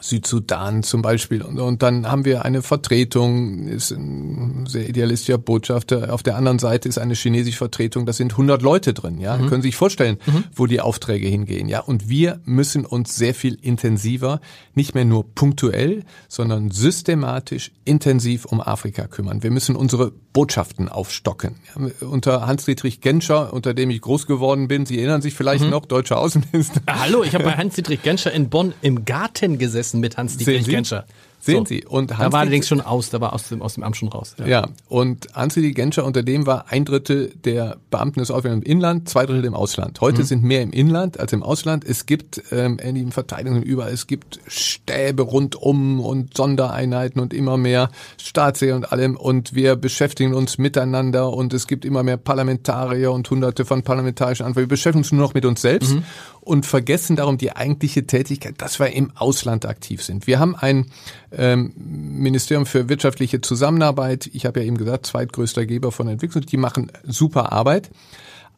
[0.00, 1.42] Südsudan zum Beispiel.
[1.42, 6.12] Und, und dann haben wir eine Vertretung, ist ein sehr idealistischer Botschafter.
[6.12, 9.20] Auf der anderen Seite ist eine chinesische Vertretung, da sind 100 Leute drin.
[9.20, 9.48] Ja, mhm.
[9.48, 10.44] können Sie sich vorstellen, mhm.
[10.54, 11.68] wo die Aufträge hingehen.
[11.68, 14.40] Ja, und wir müssen uns sehr viel intensiver,
[14.74, 19.42] nicht mehr nur punktuell, sondern systematisch intensiv um Afrika kümmern.
[19.42, 21.56] Wir müssen unsere Botschaften aufstocken.
[21.74, 25.70] Ja, unter Hans-Dietrich Genscher, unter dem ich groß geworden bin, Sie erinnern sich vielleicht mhm.
[25.70, 26.80] noch, deutscher Außenminister.
[26.88, 31.04] Hallo, ich habe bei Hans-Dietrich Genscher in Bonn im Garten gesessen gesessen mit Hans-Dietrich Genscher.
[31.42, 31.64] Sehen so.
[31.64, 31.86] Sie.
[31.86, 34.08] Und Hans da war allerdings schon aus, da war aus dem, aus dem Amt schon
[34.08, 34.36] raus.
[34.38, 34.68] Ja, ja.
[34.90, 39.24] und Hans-Dietrich Genscher, unter dem war ein Drittel der Beamten des Auswärtigen im Inland, zwei
[39.24, 40.02] Drittel im Ausland.
[40.02, 40.26] Heute mhm.
[40.26, 41.86] sind mehr im Inland als im Ausland.
[41.86, 47.56] Es gibt ähm, in den Verteidigungen überall, es gibt Stäbe rundum und Sondereinheiten und immer
[47.56, 47.88] mehr
[48.18, 49.16] Staatsseher und allem.
[49.16, 54.44] Und wir beschäftigen uns miteinander und es gibt immer mehr Parlamentarier und hunderte von parlamentarischen
[54.44, 54.68] Antworten.
[54.68, 55.94] Wir beschäftigen uns nur noch mit uns selbst.
[55.94, 56.04] Mhm
[56.40, 60.26] und vergessen darum die eigentliche Tätigkeit, dass wir im Ausland aktiv sind.
[60.26, 60.86] Wir haben ein
[61.32, 66.56] ähm, Ministerium für wirtschaftliche Zusammenarbeit, ich habe ja eben gesagt, zweitgrößter Geber von Entwicklung, die
[66.56, 67.90] machen super Arbeit.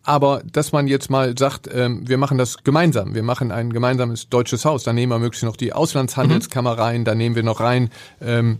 [0.04, 4.28] Aber dass man jetzt mal sagt, ähm, wir machen das gemeinsam, wir machen ein gemeinsames
[4.28, 7.90] deutsches Haus, dann nehmen wir möglichst noch die Auslandshandelskammer rein, dann nehmen wir noch rein,
[8.20, 8.58] ähm,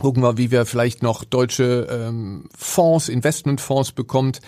[0.00, 4.40] gucken wir, wie wir vielleicht noch deutsche ähm, Fonds, Investmentfonds bekommt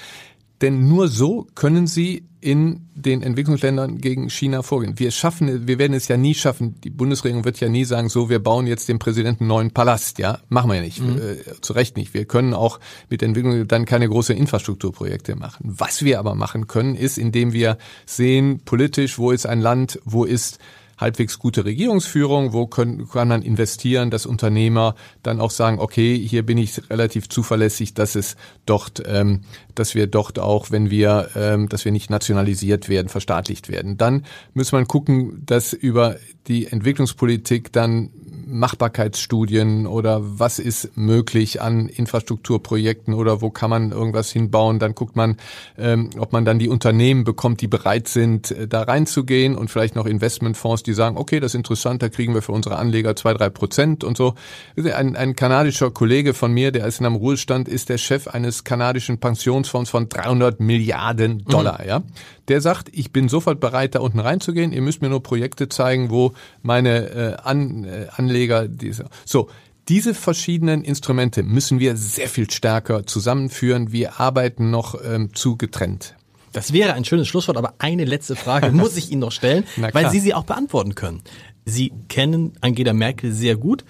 [0.61, 4.99] denn nur so können sie in den Entwicklungsländern gegen China vorgehen.
[4.99, 6.81] Wir schaffen, wir werden es ja nie schaffen.
[6.83, 10.19] Die Bundesregierung wird ja nie sagen, so, wir bauen jetzt dem Präsidenten einen neuen Palast.
[10.19, 11.01] Ja, machen wir ja nicht.
[11.01, 11.19] Mhm.
[11.19, 12.15] Äh, zu Recht nicht.
[12.15, 12.79] Wir können auch
[13.11, 15.65] mit Entwicklung dann keine große Infrastrukturprojekte machen.
[15.69, 20.25] Was wir aber machen können, ist, indem wir sehen, politisch, wo ist ein Land, wo
[20.25, 20.59] ist
[20.99, 26.45] halbwegs gute Regierungsführung, wo können, kann man investieren, dass Unternehmer dann auch sagen, okay, hier
[26.45, 28.37] bin ich relativ zuverlässig, dass es
[28.67, 29.43] dort, ähm,
[29.75, 33.97] dass wir dort auch, wenn wir, ähm, dass wir nicht nationalisiert werden, verstaatlicht werden.
[33.97, 34.25] Dann
[34.55, 36.17] muss man gucken, dass über
[36.49, 38.11] die Entwicklungspolitik dann
[38.49, 44.79] Machbarkeitsstudien oder was ist möglich an Infrastrukturprojekten oder wo kann man irgendwas hinbauen.
[44.79, 45.37] Dann guckt man,
[45.77, 49.97] ähm, ob man dann die Unternehmen bekommt, die bereit sind, äh, da reinzugehen und vielleicht
[49.97, 53.35] noch Investmentfonds, die sagen, okay, das ist interessant, da kriegen wir für unsere Anleger zwei,
[53.35, 54.35] drei Prozent und so.
[54.77, 58.65] Ein, ein kanadischer Kollege von mir, der ist in einem Ruhestand, ist der Chef eines
[58.65, 61.89] kanadischen Pensionsfonds von 300 Milliarden Dollar, mhm.
[61.89, 62.03] ja.
[62.49, 64.73] Der sagt, ich bin sofort bereit, da unten reinzugehen.
[64.73, 66.33] Ihr müsst mir nur Projekte zeigen, wo
[66.63, 69.07] meine äh, An, äh, Anleger diese.
[69.25, 69.49] So,
[69.89, 73.93] diese verschiedenen Instrumente müssen wir sehr viel stärker zusammenführen.
[73.93, 76.15] Wir arbeiten noch ähm, zu getrennt.
[76.53, 80.11] Das wäre ein schönes Schlusswort, aber eine letzte Frage muss ich Ihnen noch stellen, weil
[80.11, 81.23] Sie sie auch beantworten können.
[81.65, 83.85] Sie kennen Angela Merkel sehr gut.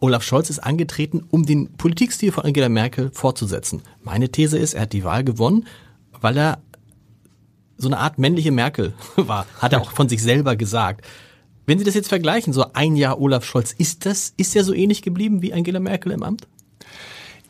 [0.00, 3.82] Olaf Scholz ist angetreten, um den Politikstil von Angela Merkel fortzusetzen.
[4.02, 5.66] Meine These ist, er hat die Wahl gewonnen,
[6.20, 6.58] weil er
[7.76, 11.04] so eine Art männliche Merkel war, hat er auch von sich selber gesagt.
[11.66, 14.74] Wenn Sie das jetzt vergleichen, so ein Jahr Olaf Scholz, ist das, ist er so
[14.74, 16.46] ähnlich geblieben wie Angela Merkel im Amt?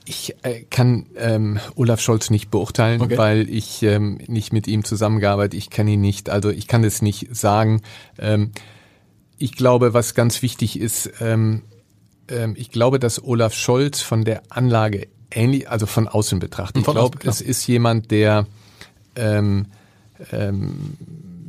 [0.06, 3.16] Ich äh, kann ähm, Olaf Scholz nicht beurteilen, okay.
[3.16, 5.54] weil ich ähm, nicht mit ihm zusammengearbeitet.
[5.54, 7.80] Ich kenne ihn nicht, also ich kann es nicht sagen.
[8.18, 8.52] Ähm,
[9.38, 11.62] ich glaube, was ganz wichtig ist, ähm,
[12.28, 16.86] ähm, ich glaube, dass Olaf Scholz von der Anlage ähnlich, also von außen betrachtet.
[16.86, 18.46] Ich glaube, es ist jemand, der
[19.16, 19.66] ähm,
[20.32, 20.96] ähm,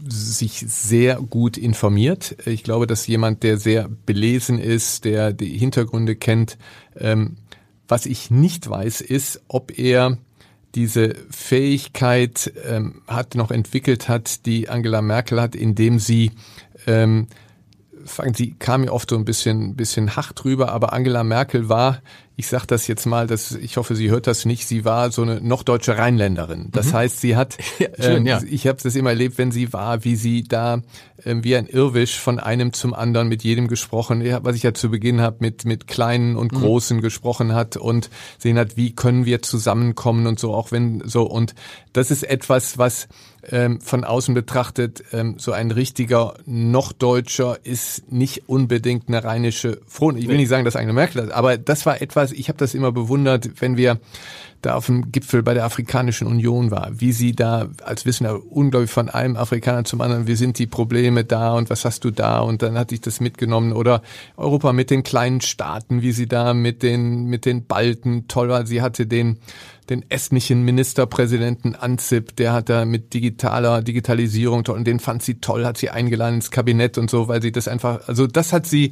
[0.07, 2.35] sich sehr gut informiert.
[2.45, 6.57] Ich glaube, dass jemand, der sehr belesen ist, der die Hintergründe kennt,
[6.97, 7.37] ähm,
[7.87, 10.17] was ich nicht weiß, ist, ob er
[10.75, 16.31] diese Fähigkeit ähm, hat noch entwickelt hat, die Angela Merkel hat, indem sie
[16.85, 17.27] ähm,
[18.33, 22.01] sie kam mir oft so ein bisschen, bisschen hart drüber, aber Angela Merkel war
[22.37, 24.67] ich sage das jetzt mal, dass ich hoffe, sie hört das nicht.
[24.67, 26.69] Sie war so eine noch deutsche Rheinländerin.
[26.71, 26.93] Das mhm.
[26.93, 28.41] heißt, sie hat, ja, schön, äh, ja.
[28.43, 30.81] ich habe das immer erlebt, wenn sie war, wie sie da
[31.23, 34.89] äh, wie ein Irrwisch von einem zum anderen mit jedem gesprochen, was ich ja zu
[34.89, 36.57] Beginn habe, mit mit kleinen und mhm.
[36.57, 41.23] großen gesprochen hat und sehen hat, wie können wir zusammenkommen und so, auch wenn so
[41.23, 41.55] und
[41.93, 43.07] das ist etwas, was
[43.51, 49.81] ähm, von außen betrachtet ähm, so ein richtiger noch Deutscher ist nicht unbedingt eine rheinische
[49.87, 50.19] Front.
[50.19, 52.73] Ich will nicht sagen, dass Angela Merkel das, aber das war etwas ich habe das
[52.73, 53.99] immer bewundert, wenn wir
[54.61, 58.89] da auf dem Gipfel bei der Afrikanischen Union war, wie sie da als Wissender unglaublich
[58.89, 62.39] von einem Afrikaner zum anderen, wie sind die Probleme da und was hast du da
[62.39, 64.01] und dann hatte ich das mitgenommen oder
[64.37, 68.65] Europa mit den kleinen Staaten, wie sie da mit den mit den Balten toll war.
[68.65, 69.37] Sie hatte den
[69.89, 75.65] den estnischen Ministerpräsidenten Ansip, der hat da mit digitaler Digitalisierung und den fand sie toll,
[75.65, 78.91] hat sie eingeladen ins Kabinett und so, weil sie das einfach, also das hat sie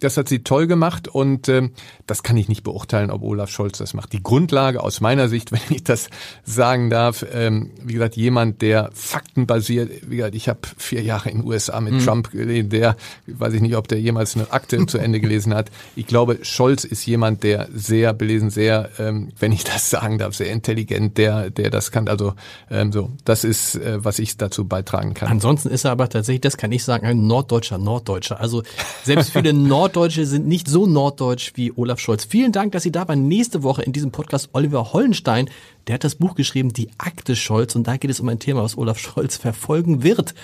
[0.00, 1.72] das hat sie toll gemacht und ähm,
[2.06, 4.12] das kann ich nicht beurteilen, ob Olaf Scholz das macht.
[4.12, 6.08] Die Grundlage aus meiner Sicht, wenn ich das
[6.44, 11.38] sagen darf, ähm, wie gesagt, jemand, der faktenbasiert, wie gesagt, ich habe vier Jahre in
[11.38, 12.00] den USA mit mhm.
[12.00, 15.70] Trump gelesen, der, weiß ich nicht, ob der jemals eine Akte zu Ende gelesen hat.
[15.96, 20.34] Ich glaube, Scholz ist jemand, der sehr belesen, sehr, ähm, wenn ich das sagen darf,
[20.34, 22.08] sehr intelligent, der, der das kann.
[22.08, 22.34] Also
[22.70, 25.28] ähm, so, das ist, äh, was ich dazu beitragen kann.
[25.28, 28.40] Ansonsten ist er aber tatsächlich, das kann ich sagen, ein norddeutscher Norddeutscher.
[28.40, 28.62] Also
[29.04, 32.24] selbst viele Nord Norddeutsche sind nicht so norddeutsch wie Olaf Scholz.
[32.24, 33.28] Vielen Dank, dass Sie da waren.
[33.28, 35.48] Nächste Woche in diesem Podcast Oliver Hollenstein.
[35.86, 37.76] Der hat das Buch geschrieben, Die Akte Scholz.
[37.76, 40.34] Und da geht es um ein Thema, was Olaf Scholz verfolgen wird.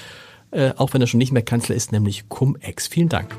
[0.53, 2.87] Äh, auch wenn er schon nicht mehr Kanzler ist, nämlich Cum-Ex.
[2.87, 3.35] Vielen Dank.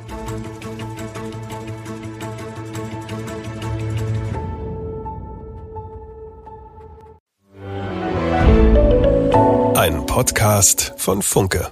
[9.75, 11.71] Ein Podcast von Funke.